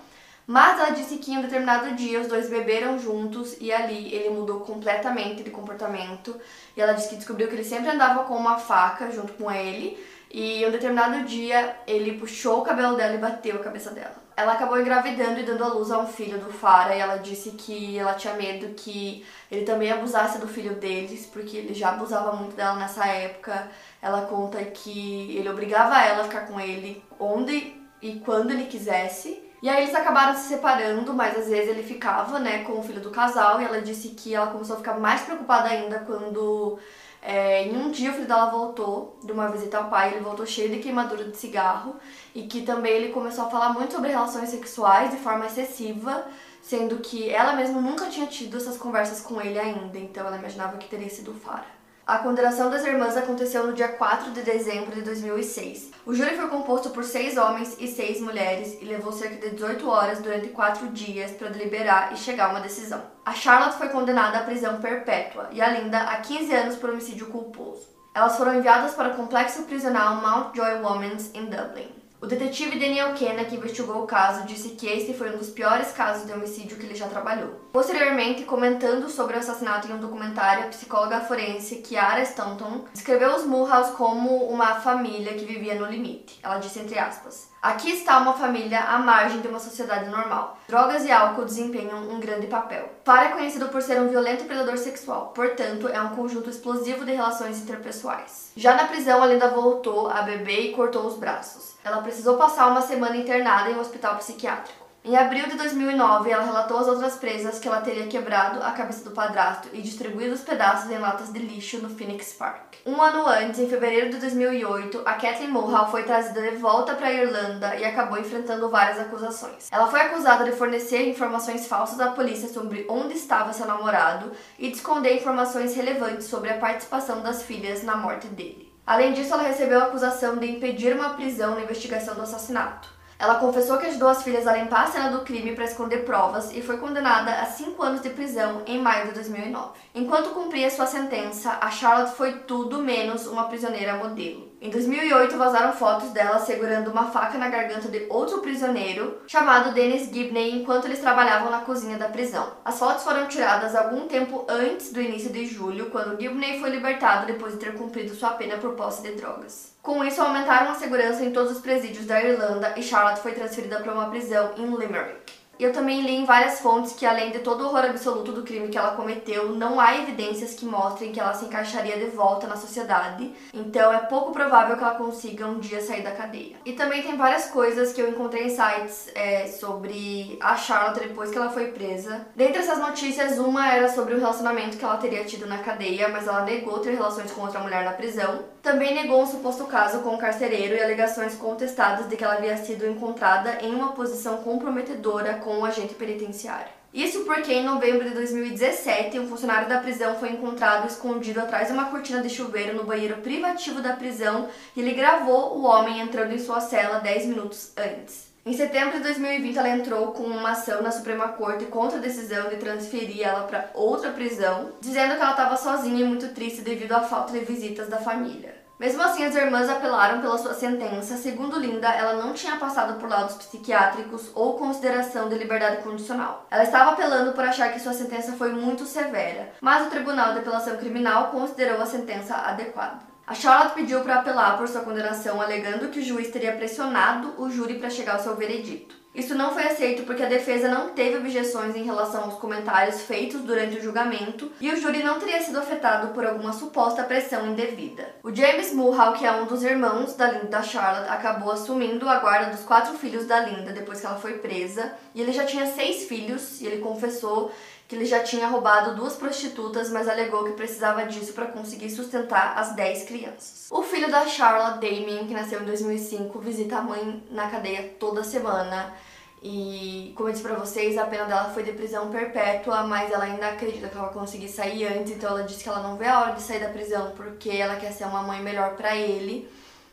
Mas 0.47 0.81
ela 0.81 0.91
disse 0.91 1.19
que 1.19 1.33
em 1.33 1.39
um 1.39 1.43
determinado 1.43 1.95
dia 1.95 2.21
os 2.21 2.27
dois 2.27 2.51
beberam 2.51 2.99
juntos 2.99 3.57
e 3.61 3.73
ali 3.73 4.13
ele 4.13 4.31
mudou 4.31 4.61
completamente 4.61 5.43
de 5.43 5.51
comportamento. 5.51 6.39
E 6.77 6.81
ela 6.81 6.93
disse 6.93 7.09
que 7.09 7.17
descobriu 7.17 7.47
que 7.47 7.55
ele 7.55 7.65
sempre 7.65 7.91
andava 7.91 8.25
com 8.25 8.35
uma 8.35 8.59
faca 8.59 9.11
junto 9.13 9.33
com 9.35 9.51
ele. 9.51 9.97
E 10.35 10.65
um 10.67 10.71
determinado 10.71 11.25
dia 11.27 11.77
ele 11.87 12.19
puxou 12.19 12.61
o 12.61 12.65
cabelo 12.65 12.97
dela 12.97 13.15
e 13.15 13.19
bateu 13.19 13.57
a 13.57 13.63
cabeça 13.63 13.91
dela. 13.91 14.15
Ela 14.35 14.55
acabou 14.55 14.81
engravidando 14.81 15.39
e 15.39 15.43
dando 15.43 15.63
à 15.63 15.69
luz 15.69 15.91
a 15.91 15.99
um 15.99 16.07
filho 16.07 16.39
do 16.39 16.51
Fara 16.51 16.97
e 16.97 17.01
ela 17.01 17.19
disse 17.19 17.51
que 17.51 17.99
ela 17.99 18.15
tinha 18.15 18.33
medo 18.33 18.75
que 18.75 19.27
ele 19.51 19.67
também 19.67 19.93
abusasse 19.93 20.39
do 20.39 20.49
filho 20.49 20.75
deles, 20.77 21.27
porque 21.27 21.59
ele 21.59 21.75
já 21.75 21.91
abusava 21.91 22.33
muito 22.33 22.57
dela 22.57 22.77
nessa 22.77 23.07
época. 23.07 23.69
Ela 24.01 24.23
conta 24.23 24.65
que 24.65 25.37
ele 25.37 25.51
obrigava 25.51 26.01
ela 26.03 26.23
a 26.23 26.25
ficar 26.25 26.47
com 26.47 26.59
ele 26.59 27.05
onde 27.21 27.77
e 28.01 28.15
quando 28.21 28.53
ele 28.53 28.65
quisesse. 28.65 29.39
E 29.63 29.69
aí 29.69 29.83
eles 29.83 29.95
acabaram 29.95 30.35
se 30.35 30.49
separando, 30.49 31.13
mas 31.13 31.39
às 31.39 31.49
vezes 31.49 31.69
ele 31.69 31.83
ficava, 31.83 32.39
né, 32.39 32.65
com 32.65 32.81
o 32.81 32.83
filho 32.83 33.03
do 33.03 33.11
casal 33.11 33.61
e 33.61 33.65
ela 33.65 33.83
disse 33.83 34.09
que 34.09 34.35
ela 34.35 34.49
começou 34.49 34.77
a 34.77 34.79
ficar 34.79 34.99
mais 34.99 35.21
preocupada 35.21 35.69
ainda 35.69 36.01
quando 36.01 36.79
é, 37.25 37.69
em 37.69 37.77
um 37.77 37.93
dia 37.93 38.11
o 38.11 38.15
filho 38.15 38.27
dela 38.27 38.51
voltou 38.51 39.17
de 39.23 39.31
uma 39.31 39.49
visita 39.49 39.79
ao 39.79 39.89
pai, 39.89 40.11
ele 40.11 40.25
voltou 40.25 40.45
cheio 40.45 40.69
de 40.69 40.81
queimadura 40.81 41.23
de 41.25 41.37
cigarro 41.37 41.95
e 42.35 42.49
que 42.49 42.63
também 42.63 42.93
ele 42.93 43.13
começou 43.13 43.45
a 43.45 43.51
falar 43.51 43.73
muito 43.73 43.93
sobre 43.93 44.11
relações 44.11 44.49
sexuais 44.49 45.13
de 45.13 45.19
forma 45.19 45.47
excessiva, 45.47 46.27
sendo 46.61 46.97
que 46.97 47.31
ela 47.31 47.53
mesma 47.55 47.81
nunca 47.81 48.07
tinha 48.07 48.27
tido 48.27 48.57
essas 48.57 48.77
conversas 48.77 49.21
com 49.21 49.41
ele 49.41 49.59
ainda, 49.59 49.99
então 49.99 50.27
ela 50.27 50.37
imaginava 50.37 50.77
que 50.79 50.89
teria 50.89 51.09
sido 51.09 51.31
o 51.31 51.35
Fara. 51.35 51.82
A 52.05 52.19
condenação 52.19 52.69
das 52.69 52.85
irmãs 52.85 53.17
aconteceu 53.17 53.65
no 53.65 53.75
dia 53.75 53.87
4 53.87 54.33
de 54.33 54.43
dezembro 54.43 54.93
de 54.93 55.03
2006. 55.03 55.93
O 56.05 56.13
júri 56.13 56.37
foi 56.37 56.49
composto 56.49 56.91
por 56.91 57.05
seis 57.05 57.37
homens 57.37 57.77
e 57.79 57.87
seis 57.87 58.21
mulheres 58.21 58.77
e 58.81 58.85
levou 58.85 59.13
cerca 59.13 59.37
de 59.37 59.55
18 59.55 59.89
horas 59.89 60.19
durante 60.19 60.49
quatro 60.49 60.89
dias 60.89 61.31
para 61.31 61.51
deliberar 61.51 62.13
e 62.13 62.17
chegar 62.17 62.47
a 62.47 62.51
uma 62.51 62.61
decisão. 62.61 63.01
A 63.25 63.33
Charlotte 63.33 63.79
foi 63.79 63.89
condenada 63.89 64.39
à 64.39 64.43
prisão 64.43 64.81
perpétua 64.81 65.49
e 65.53 65.63
a 65.63 65.69
Linda 65.69 65.99
a 65.99 66.17
15 66.17 66.53
anos 66.53 66.77
por 66.77 66.91
homicídio 66.91 67.29
culposo. 67.29 67.87
Elas 68.13 68.37
foram 68.37 68.57
enviadas 68.57 68.95
para 68.95 69.11
o 69.11 69.17
complexo 69.17 69.63
prisional 69.63 70.17
Mount 70.17 70.57
Joy 70.57 70.83
Womans 70.83 71.31
em 71.33 71.47
Dublin. 71.47 72.02
O 72.23 72.27
detetive 72.29 72.79
Daniel 72.79 73.15
Kenna, 73.15 73.45
que 73.45 73.57
investigou 73.57 74.01
o 74.01 74.07
caso, 74.07 74.47
disse 74.47 74.77
que 74.77 74.87
este 74.87 75.13
foi 75.13 75.35
um 75.35 75.39
dos 75.39 75.51
piores 75.51 75.91
casos 75.91 76.25
de 76.25 76.33
homicídio 76.33 76.77
que 76.77 76.87
ele 76.87 76.95
já 76.95 77.09
trabalhou. 77.09 77.57
Posteriormente, 77.73 78.45
comentando 78.45 79.09
sobre 79.11 79.35
o 79.35 79.41
assassinato 79.41 79.89
em 79.89 79.95
um 79.95 79.99
documentário, 79.99 80.63
a 80.63 80.69
psicóloga 80.69 81.23
forense 81.23 81.79
Kiara 81.79 82.23
Stanton 82.23 82.85
descreveu 82.93 83.35
os 83.35 83.45
Mulhouse 83.45 83.91
como 83.95 84.37
uma 84.45 84.77
família 84.77 85.35
que 85.35 85.45
vivia 85.45 85.75
no 85.75 85.87
limite. 85.87 86.39
Ela 86.45 86.59
disse 86.59 86.79
entre 86.79 86.97
aspas: 86.97 87.51
Aqui 87.63 87.93
está 87.93 88.19
uma 88.19 88.33
família 88.33 88.81
à 88.81 88.99
margem 88.99 89.41
de 89.41 89.47
uma 89.47 89.61
sociedade 89.61 90.11
normal. 90.11 90.59
Drogas 90.67 91.05
e 91.05 91.13
álcool 91.13 91.45
desempenham 91.45 92.11
um 92.11 92.19
grande 92.19 92.49
papel. 92.49 92.91
Farah 93.05 93.27
é 93.27 93.29
conhecido 93.29 93.69
por 93.69 93.81
ser 93.81 94.01
um 94.01 94.09
violento 94.09 94.47
predador 94.47 94.77
sexual, 94.77 95.29
portanto, 95.33 95.87
é 95.87 96.03
um 96.03 96.09
conjunto 96.09 96.51
explosivo 96.51 97.05
de 97.05 97.13
relações 97.13 97.63
interpessoais. 97.63 98.51
Já 98.57 98.75
na 98.75 98.89
prisão, 98.89 99.23
a 99.23 99.47
voltou 99.47 100.11
a 100.11 100.23
beber 100.23 100.71
e 100.71 100.73
cortou 100.73 101.07
os 101.07 101.17
braços. 101.17 101.77
Ela 101.85 102.03
precisou 102.03 102.37
passar 102.37 102.67
uma 102.67 102.83
semana 102.83 103.17
internada 103.17 103.71
em 103.71 103.77
um 103.77 103.81
hospital 103.81 104.17
psiquiátrico. 104.17 104.82
Em 105.05 105.17
abril 105.17 105.49
de 105.49 105.57
2009, 105.57 106.31
ela 106.31 106.45
relatou 106.45 106.79
às 106.79 106.87
outras 106.87 107.17
presas 107.17 107.59
que 107.59 107.67
ela 107.67 107.81
teria 107.81 108.07
quebrado 108.07 108.63
a 108.63 108.71
cabeça 108.71 109.03
do 109.03 109.11
padrasto 109.11 109.69
e 109.73 109.83
distribuído 109.83 110.33
os 110.33 110.43
pedaços 110.43 110.89
em 110.93 110.99
latas 110.99 111.33
de 111.33 111.41
lixo 111.41 111.79
no 111.79 111.91
Phoenix 111.91 112.35
Park. 112.35 112.75
Um 112.87 113.03
ano 113.03 113.27
antes, 113.27 113.59
em 113.59 113.69
fevereiro 113.69 114.11
de 114.11 114.19
2008, 114.19 115.03
a 115.05 115.15
Kathleen 115.15 115.51
Mulhall 115.51 115.91
foi 115.91 116.05
trazida 116.05 116.41
de 116.43 116.57
volta 116.57 116.95
para 116.95 117.09
a 117.09 117.13
Irlanda 117.13 117.75
e 117.75 117.85
acabou 117.85 118.17
enfrentando 118.17 118.71
várias 118.71 119.01
acusações. 119.01 119.67
Ela 119.73 119.89
foi 119.89 120.03
acusada 120.03 120.45
de 120.45 120.53
fornecer 120.53 121.09
informações 121.09 121.67
falsas 121.67 121.99
à 121.99 122.13
polícia 122.13 122.49
sobre 122.49 122.87
onde 122.89 123.15
estava 123.15 123.53
seu 123.53 123.67
namorado 123.67 124.31
e 124.57 124.69
de 124.69 124.77
esconder 124.77 125.17
informações 125.17 125.75
relevantes 125.75 126.29
sobre 126.29 126.51
a 126.51 126.59
participação 126.59 127.23
das 127.23 127.43
filhas 127.43 127.83
na 127.83 127.97
morte 127.97 128.29
dele. 128.29 128.73
Além 128.87 129.13
disso, 129.13 129.35
ela 129.35 129.43
recebeu 129.43 129.81
a 129.81 129.87
acusação 129.87 130.37
de 130.37 130.49
impedir 130.49 130.95
uma 130.95 131.11
prisão 131.11 131.57
na 131.57 131.63
investigação 131.63 132.15
do 132.15 132.23
assassinato. 132.23 133.02
Ela 133.23 133.37
confessou 133.37 133.79
que 133.79 133.87
ajudou 133.87 134.09
as 134.09 134.25
filhas 134.25 134.49
a 134.49 134.57
limpar 134.57 134.83
a 134.83 134.87
cena 134.89 135.09
do 135.09 135.21
crime 135.21 135.55
para 135.55 135.65
esconder 135.65 135.99
provas 135.99 136.53
e 136.53 136.61
foi 136.61 136.79
condenada 136.79 137.31
a 137.31 137.47
cinco 137.47 137.81
anos 137.81 138.03
de 138.03 138.11
prisão 138.11 138.63
em 138.67 138.81
maio 138.81 139.07
de 139.07 139.15
2009. 139.15 139.79
Enquanto 139.95 140.31
cumpria 140.31 140.69
sua 140.69 140.87
sentença, 140.87 141.57
a 141.61 141.71
Charlotte 141.71 142.17
foi 142.17 142.33
tudo 142.41 142.83
menos 142.83 143.29
uma 143.29 143.45
prisioneira 143.45 143.95
modelo. 143.95 144.52
Em 144.63 144.71
2008, 144.71 145.37
vazaram 145.37 145.73
fotos 145.73 146.11
dela 146.11 146.39
segurando 146.39 146.89
uma 146.89 147.11
faca 147.11 147.37
na 147.37 147.49
garganta 147.49 147.89
de 147.89 148.07
outro 148.09 148.39
prisioneiro, 148.39 149.19
chamado 149.27 149.75
Dennis 149.75 150.09
Gibney, 150.09 150.61
enquanto 150.61 150.85
eles 150.85 151.01
trabalhavam 151.01 151.51
na 151.51 151.63
cozinha 151.63 151.99
da 151.99 152.09
prisão. 152.09 152.49
As 152.65 152.79
fotos 152.79 153.03
foram 153.03 153.27
tiradas 153.27 153.75
algum 153.75 154.07
tempo 154.07 154.47
antes 154.49 154.93
do 154.93 155.03
início 155.03 155.31
de 155.31 155.47
julho, 155.47 155.91
quando 155.91 156.17
Gibney 156.17 156.61
foi 156.61 156.71
libertado 156.71 157.27
depois 157.27 157.55
de 157.55 157.59
ter 157.59 157.75
cumprido 157.75 158.15
sua 158.15 158.35
pena 158.35 158.57
por 158.57 158.75
posse 158.75 159.03
de 159.03 159.17
drogas. 159.17 159.75
Com 159.83 160.05
isso, 160.05 160.23
aumentaram 160.23 160.71
a 160.71 160.77
segurança 160.77 161.25
em 161.25 161.33
todos 161.33 161.51
os 161.51 161.61
presídios 161.61 162.07
da 162.07 162.23
Irlanda 162.23 162.73
e 162.77 162.85
Charlotte 162.85 163.21
foi 163.21 163.33
transferida 163.33 163.81
para 163.81 163.93
uma 163.93 164.11
prisão 164.11 164.53
em 164.57 164.67
Limerick. 164.77 165.42
E 165.63 165.65
eu 165.65 165.73
também 165.73 166.01
li 166.01 166.17
em 166.17 166.25
várias 166.25 166.59
fontes 166.59 166.93
que, 166.93 167.07
além 167.07 167.31
de 167.31 167.39
todo 167.39 167.61
o 167.61 167.69
horror 167.69 167.85
absoluto 167.85 168.33
do 168.33 168.43
crime 168.43 168.67
que 168.67 168.77
ela 168.77 168.97
cometeu, 168.97 169.51
não 169.51 169.79
há 169.79 169.97
evidências 169.97 170.55
que 170.55 170.67
mostrem 170.67 171.13
que 171.13 171.21
ela 171.21 171.35
se 171.35 171.45
encaixaria 171.45 171.97
de 171.99 172.07
volta 172.07 172.49
na 172.49 172.57
sociedade. 172.57 173.33
Então 173.55 173.93
é 173.93 173.99
pouco 173.99 174.33
provável 174.33 174.77
que 174.77 174.83
ela 174.83 174.97
consiga 174.97 175.47
um 175.47 175.61
dia 175.61 175.81
sair 175.81 176.03
da 176.03 176.11
cadeia. 176.11 176.57
E 176.67 176.73
também 176.73 177.01
tem 177.05 177.17
várias 177.17 177.47
coisas 177.47 177.93
que 177.93 178.03
eu 178.03 178.11
encontrei 178.11 178.47
em 178.47 178.49
sites 178.49 179.09
é, 179.15 179.47
sobre 179.47 180.37
a 180.41 180.57
Charlotte 180.57 180.99
depois 180.99 181.31
que 181.31 181.39
ela 181.39 181.51
foi 181.51 181.67
presa. 181.69 182.27
Dentre 182.35 182.59
essas 182.59 182.81
notícias, 182.81 183.39
uma 183.39 183.73
era 183.73 183.89
sobre 183.89 184.15
o 184.15 184.19
relacionamento 184.19 184.77
que 184.77 184.85
ela 184.85 184.97
teria 184.97 185.25
tido 185.25 185.47
na 185.47 185.59
cadeia, 185.59 186.09
mas 186.09 186.27
ela 186.27 186.43
negou 186.43 186.81
ter 186.81 186.91
relações 186.91 187.31
com 187.31 187.41
outra 187.41 187.61
mulher 187.61 187.85
na 187.85 187.93
prisão. 187.93 188.47
Também 188.63 188.95
negou 188.95 189.21
um 189.21 189.27
suposto 189.27 189.65
caso 189.65 190.03
com 190.03 190.15
um 190.15 190.19
carcereiro 190.19 190.77
e 190.77 190.81
alegações 190.81 191.35
contestadas 191.35 192.09
de 192.09 192.17
que 192.17 192.23
ela 192.23 192.35
havia 192.35 192.57
sido 192.57 192.87
encontrada 192.87 193.59
em 193.61 193.75
uma 193.75 193.91
posição 193.91 194.37
comprometedora 194.37 195.35
com 195.35 195.59
um 195.59 195.65
agente 195.65 195.95
penitenciário. 195.95 196.71
Isso 196.95 197.25
porque 197.25 197.53
em 197.53 197.65
novembro 197.65 198.09
de 198.09 198.15
2017, 198.15 199.19
um 199.19 199.27
funcionário 199.27 199.69
da 199.69 199.81
prisão 199.81 200.15
foi 200.15 200.31
encontrado 200.31 200.87
escondido 200.87 201.41
atrás 201.41 201.67
de 201.67 201.73
uma 201.73 201.87
cortina 201.87 202.23
de 202.23 202.31
chuveiro 202.31 202.77
no 202.77 202.85
banheiro 202.85 203.17
privativo 203.17 203.81
da 203.81 203.97
prisão 203.97 204.49
e 204.77 204.81
ele 204.81 204.93
gravou 204.93 205.59
o 205.59 205.65
homem 205.65 206.01
entrando 206.01 206.33
em 206.33 206.39
sua 206.39 206.61
cela 206.61 207.01
10 207.01 207.27
minutos 207.27 207.73
antes. 207.77 208.32
Em 208.45 208.55
setembro 208.55 208.97
de 208.97 209.05
2020, 209.05 209.57
ela 209.57 209.69
entrou 209.69 210.09
com 210.09 210.25
uma 210.25 210.51
ação 210.51 210.83
na 210.83 210.91
Suprema 210.91 211.29
Corte 211.29 211.67
contra 211.67 211.99
a 211.99 212.01
decisão 212.01 212.49
de 212.49 212.57
transferir 212.57 213.25
ela 213.25 213.45
para 213.45 213.71
outra 213.73 214.11
prisão, 214.11 214.73
dizendo 214.81 215.15
que 215.15 215.23
ela 215.23 215.31
estava 215.31 215.57
sozinha 215.57 216.05
e 216.05 216.09
muito 216.09 216.27
triste 216.35 216.61
devido 216.61 216.91
à 216.91 217.03
falta 217.03 217.33
de 217.33 217.45
visitas 217.45 217.87
da 217.89 217.99
família. 217.99 218.61
Mesmo 218.81 219.01
assim, 219.01 219.25
as 219.25 219.37
irmãs 219.37 219.71
apelaram 219.71 220.21
pela 220.21 220.37
sua 220.39 220.55
sentença. 220.55 221.17
Segundo 221.17 221.57
Linda, 221.57 221.89
ela 221.89 222.15
não 222.15 222.33
tinha 222.33 222.57
passado 222.57 222.99
por 222.99 223.09
laudos 223.09 223.37
psiquiátricos 223.37 224.33
ou 224.35 224.59
consideração 224.59 225.29
de 225.29 225.37
liberdade 225.37 225.85
condicional. 225.85 226.45
Ela 226.51 226.65
estava 226.65 226.91
apelando 226.91 227.35
por 227.35 227.45
achar 227.45 227.73
que 227.73 227.79
sua 227.79 227.93
sentença 227.93 228.33
foi 228.33 228.51
muito 228.51 228.85
severa, 228.87 229.53
mas 229.61 229.87
o 229.87 229.91
Tribunal 229.91 230.33
de 230.33 230.41
Apelação 230.41 230.77
Criminal 230.79 231.29
considerou 231.29 231.81
a 231.81 231.87
sentença 231.87 232.35
adequada. 232.35 233.12
A 233.25 233.35
Charlotte 233.35 233.75
pediu 233.75 234.01
para 234.01 234.17
apelar 234.17 234.59
por 234.59 234.67
sua 234.67 234.81
condenação, 234.81 235.41
alegando 235.41 235.89
que 235.89 236.01
o 236.01 236.05
juiz 236.05 236.31
teria 236.31 236.53
pressionado 236.53 237.35
o 237.39 237.49
júri 237.49 237.75
para 237.75 237.89
chegar 237.89 238.15
ao 238.15 238.23
seu 238.23 238.35
veredito. 238.35 239.01
Isso 239.15 239.35
não 239.35 239.53
foi 239.53 239.65
aceito 239.65 240.05
porque 240.05 240.23
a 240.23 240.29
defesa 240.29 240.69
não 240.69 240.89
teve 240.89 241.19
objeções 241.19 241.77
em 241.77 241.85
relação 241.85 242.25
aos 242.25 242.35
comentários 242.35 243.03
feitos 243.03 243.43
durante 243.43 243.77
o 243.77 243.83
julgamento 243.83 244.51
e 244.59 244.71
o 244.71 244.77
júri 244.77 245.03
não 245.03 245.21
teria 245.21 245.41
sido 245.41 245.59
afetado 245.59 246.15
por 246.15 246.25
alguma 246.25 246.53
suposta 246.55 247.05
pressão 247.05 247.47
indevida. 247.47 248.09
O 248.23 248.35
James 248.35 248.73
Mulhall, 248.73 249.13
que 249.13 249.27
é 249.27 249.31
um 249.31 249.45
dos 249.45 249.63
irmãos 249.63 250.15
da 250.15 250.31
Linda 250.31 250.63
Charlotte, 250.63 251.11
acabou 251.11 251.53
assumindo 251.53 252.09
a 252.09 252.21
guarda 252.21 252.53
dos 252.53 252.65
quatro 252.65 252.95
filhos 252.95 253.27
da 253.27 253.41
Linda 253.41 253.73
depois 253.73 254.01
que 254.01 254.07
ela 254.07 254.19
foi 254.19 254.39
presa 254.39 254.95
e 255.15 255.21
ele 255.21 255.33
já 255.33 255.45
tinha 255.45 255.67
seis 255.67 256.09
filhos 256.09 256.63
e 256.63 256.67
ele 256.67 256.81
confessou 256.81 257.53
que 257.93 257.97
ele 257.97 258.07
já 258.07 258.23
tinha 258.23 258.47
roubado 258.47 258.97
duas 258.97 259.17
prostitutas, 259.17 259.91
mas 259.91 260.09
alegou 260.09 260.45
que 260.45 260.53
precisava 260.53 261.05
disso 261.05 261.35
para 261.35 261.45
conseguir 261.49 261.91
sustentar 261.91 262.55
as 262.57 262.75
10 262.75 263.05
crianças. 263.05 263.67
O 263.71 263.83
filho 263.83 264.11
da 264.11 264.27
Charlotte, 264.27 264.81
Damien, 264.81 265.27
que 265.27 265.35
nasceu 265.35 265.61
em 265.61 265.67
2005, 265.67 266.39
visita 266.39 266.79
a 266.79 266.81
mãe 266.81 267.23
na 267.31 267.51
cadeia 267.51 267.95
toda 268.01 268.25
semana. 268.25 268.95
E, 269.43 270.15
como 270.17 270.31
eu 270.31 270.33
disse 270.33 270.43
pra 270.43 270.55
vocês, 270.55 270.97
a 270.97 271.05
pena 271.05 271.25
dela 271.25 271.51
foi 271.51 271.65
de 271.65 271.73
prisão 271.73 272.09
perpétua, 272.11 272.83
mas 272.85 273.13
ela 273.13 273.25
ainda 273.25 273.49
acredita 273.49 273.91
que 273.91 273.95
ela 273.95 274.07
vai 274.07 274.15
conseguir 274.15 274.49
sair 274.49 274.87
antes, 274.87 275.13
então 275.13 275.29
ela 275.29 275.43
disse 275.43 275.63
que 275.63 275.69
ela 275.69 275.83
não 275.83 275.99
vê 275.99 276.07
a 276.07 276.19
hora 276.19 276.33
de 276.33 276.41
sair 276.41 276.61
da 276.61 276.71
prisão 276.71 277.13
porque 277.15 277.51
ela 277.51 277.77
quer 277.77 277.93
ser 277.93 278.05
uma 278.05 278.23
mãe 278.23 278.41
melhor 278.41 278.75
para 278.75 278.97
ele. 278.97 279.47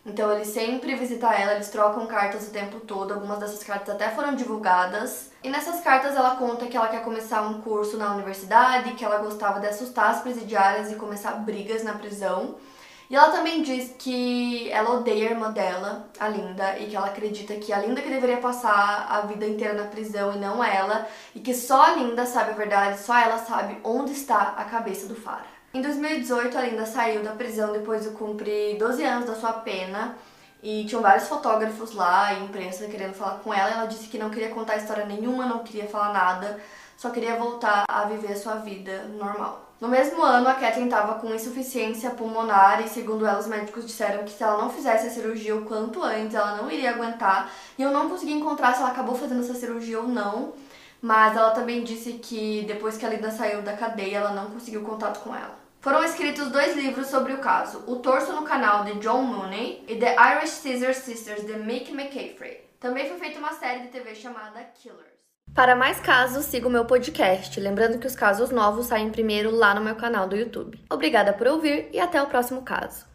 Então 0.10 0.32
ele 0.34 0.44
sempre 0.44 0.96
visita 0.96 1.28
ela, 1.28 1.54
eles 1.54 1.70
trocam 1.70 2.08
cartas 2.08 2.48
o 2.48 2.52
tempo 2.52 2.80
todo, 2.80 3.14
algumas 3.14 3.38
dessas 3.38 3.64
cartas 3.64 3.94
até 3.94 4.10
foram 4.10 4.36
divulgadas. 4.36 5.30
E 5.44 5.50
nessas 5.50 5.82
cartas 5.82 6.16
ela 6.16 6.36
conta 6.36 6.66
que 6.66 6.76
ela 6.76 6.88
quer 6.88 7.04
começar 7.04 7.44
um 7.44 7.62
curso 7.62 7.96
na 7.96 8.14
universidade, 8.14 8.94
que 8.94 9.06
ela 9.06 9.20
gostava 9.20 9.60
de 9.60 9.68
assustar 9.68 10.10
as 10.10 10.22
presidiárias 10.22 10.92
e 10.92 10.96
começar 10.96 11.34
brigas 11.34 11.84
na 11.84 11.94
prisão. 11.94 12.56
E 13.08 13.16
ela 13.16 13.30
também 13.30 13.62
diz 13.62 13.96
que 13.98 14.70
ela 14.72 14.96
odeia 14.96 15.30
a 15.30 15.32
irmã 15.32 15.52
dela, 15.52 16.08
a 16.20 16.28
Linda, 16.28 16.78
e 16.80 16.88
que 16.88 16.96
ela 16.96 17.08
acredita 17.08 17.56
que 17.56 17.72
a 17.72 17.80
Linda 17.80 18.02
que 18.02 18.10
deveria 18.10 18.38
passar 18.38 19.08
a 19.10 19.22
vida 19.22 19.48
inteira 19.48 19.74
na 19.74 19.86
prisão 19.90 20.34
e 20.34 20.38
não 20.38 20.64
ela, 20.64 21.08
e 21.36 21.40
que 21.40 21.54
só 21.54 21.82
a 21.84 21.96
Linda 21.96 22.26
sabe 22.26 22.52
a 22.52 22.56
verdade, 22.56 23.00
só 23.00 23.18
ela 23.18 23.38
sabe 23.38 23.78
onde 23.84 24.12
está 24.12 24.54
a 24.58 24.64
cabeça 24.66 25.08
do 25.08 25.16
Farah. 25.16 25.59
Em 25.72 25.84
2018, 25.84 26.58
a 26.58 26.62
Linda 26.62 26.84
saiu 26.84 27.22
da 27.22 27.32
prisão 27.34 27.72
depois 27.72 28.04
de 28.04 28.10
cumprir 28.10 28.76
12 28.80 29.04
anos 29.04 29.30
da 29.30 29.36
sua 29.36 29.54
pena 29.54 30.16
e 30.64 30.84
tinham 30.86 31.00
vários 31.00 31.28
fotógrafos 31.28 31.94
lá 31.94 32.34
e 32.34 32.44
imprensa 32.44 32.88
querendo 32.88 33.14
falar 33.14 33.38
com 33.44 33.54
ela. 33.54 33.70
Ela 33.70 33.86
disse 33.86 34.08
que 34.08 34.18
não 34.18 34.32
queria 34.32 34.50
contar 34.50 34.78
história 34.78 35.06
nenhuma, 35.06 35.46
não 35.46 35.60
queria 35.60 35.88
falar 35.88 36.12
nada, 36.12 36.60
só 36.98 37.12
queria 37.12 37.36
voltar 37.36 37.86
a 37.88 38.06
viver 38.06 38.34
a 38.34 38.36
sua 38.36 38.56
vida 38.56 39.04
normal. 39.16 39.70
No 39.80 39.88
mesmo 39.88 40.24
ano, 40.24 40.50
a 40.50 40.56
Kathleen 40.56 40.88
estava 40.88 41.20
com 41.20 41.34
insuficiência 41.36 42.10
pulmonar 42.10 42.84
e, 42.84 42.90
segundo 42.90 43.24
ela, 43.24 43.40
os 43.40 43.48
médicos 43.48 43.86
disseram 43.86 44.24
que 44.24 44.32
se 44.32 44.44
ela 44.44 44.58
não 44.58 44.72
fizesse 44.72 45.06
a 45.06 45.12
cirurgia 45.12 45.56
o 45.56 45.66
quanto 45.66 46.02
antes, 46.02 46.34
ela 46.34 46.58
não 46.58 46.70
iria 46.72 46.90
aguentar. 46.90 47.50
E 47.78 47.84
eu 47.84 47.92
não 47.92 48.10
consegui 48.10 48.34
encontrar 48.34 48.74
se 48.74 48.82
ela 48.82 48.90
acabou 48.90 49.14
fazendo 49.16 49.42
essa 49.42 49.54
cirurgia 49.54 50.00
ou 50.00 50.08
não. 50.08 50.52
Mas 51.02 51.38
ela 51.38 51.52
também 51.52 51.84
disse 51.84 52.14
que 52.14 52.66
depois 52.68 52.98
que 52.98 53.06
a 53.06 53.10
Linda 53.10 53.32
saiu 53.32 53.62
da 53.62 53.74
cadeia, 53.78 54.18
ela 54.18 54.32
não 54.32 54.50
conseguiu 54.50 54.82
contato 54.82 55.22
com 55.22 55.34
ela. 55.34 55.59
Foram 55.82 56.04
escritos 56.04 56.52
dois 56.52 56.76
livros 56.76 57.08
sobre 57.08 57.32
o 57.32 57.40
caso: 57.40 57.84
O 57.88 57.98
Torso 57.98 58.34
no 58.34 58.44
Canal, 58.44 58.84
de 58.84 59.00
John 59.00 59.22
Mooney, 59.22 59.86
e 59.88 59.96
The 59.96 60.16
Irish 60.36 60.50
Scissor 60.50 60.94
Sisters, 60.94 61.46
de 61.46 61.54
Mick 61.54 61.92
McCaffrey. 61.94 62.70
Também 62.80 63.08
foi 63.08 63.18
feita 63.18 63.40
uma 63.40 63.54
série 63.54 63.82
de 63.82 63.88
TV 63.88 64.14
chamada 64.14 64.62
Killers. 64.76 65.20
Para 65.56 65.76
mais 65.76 66.00
casos, 66.00 66.46
siga 66.46 66.68
o 66.68 66.72
meu 66.72 66.86
podcast. 66.86 67.60
Lembrando 67.60 67.98
que 67.98 68.08
os 68.08 68.16
casos 68.16 68.52
novos 68.52 68.88
saem 68.88 69.10
primeiro 69.10 69.52
lá 69.52 69.74
no 69.74 69.82
meu 69.82 69.96
canal 69.96 70.28
do 70.28 70.36
YouTube. 70.36 70.80
Obrigada 70.90 71.34
por 71.34 71.48
ouvir 71.48 71.90
e 71.92 72.00
até 72.00 72.22
o 72.22 72.28
próximo 72.28 72.62
caso. 72.62 73.09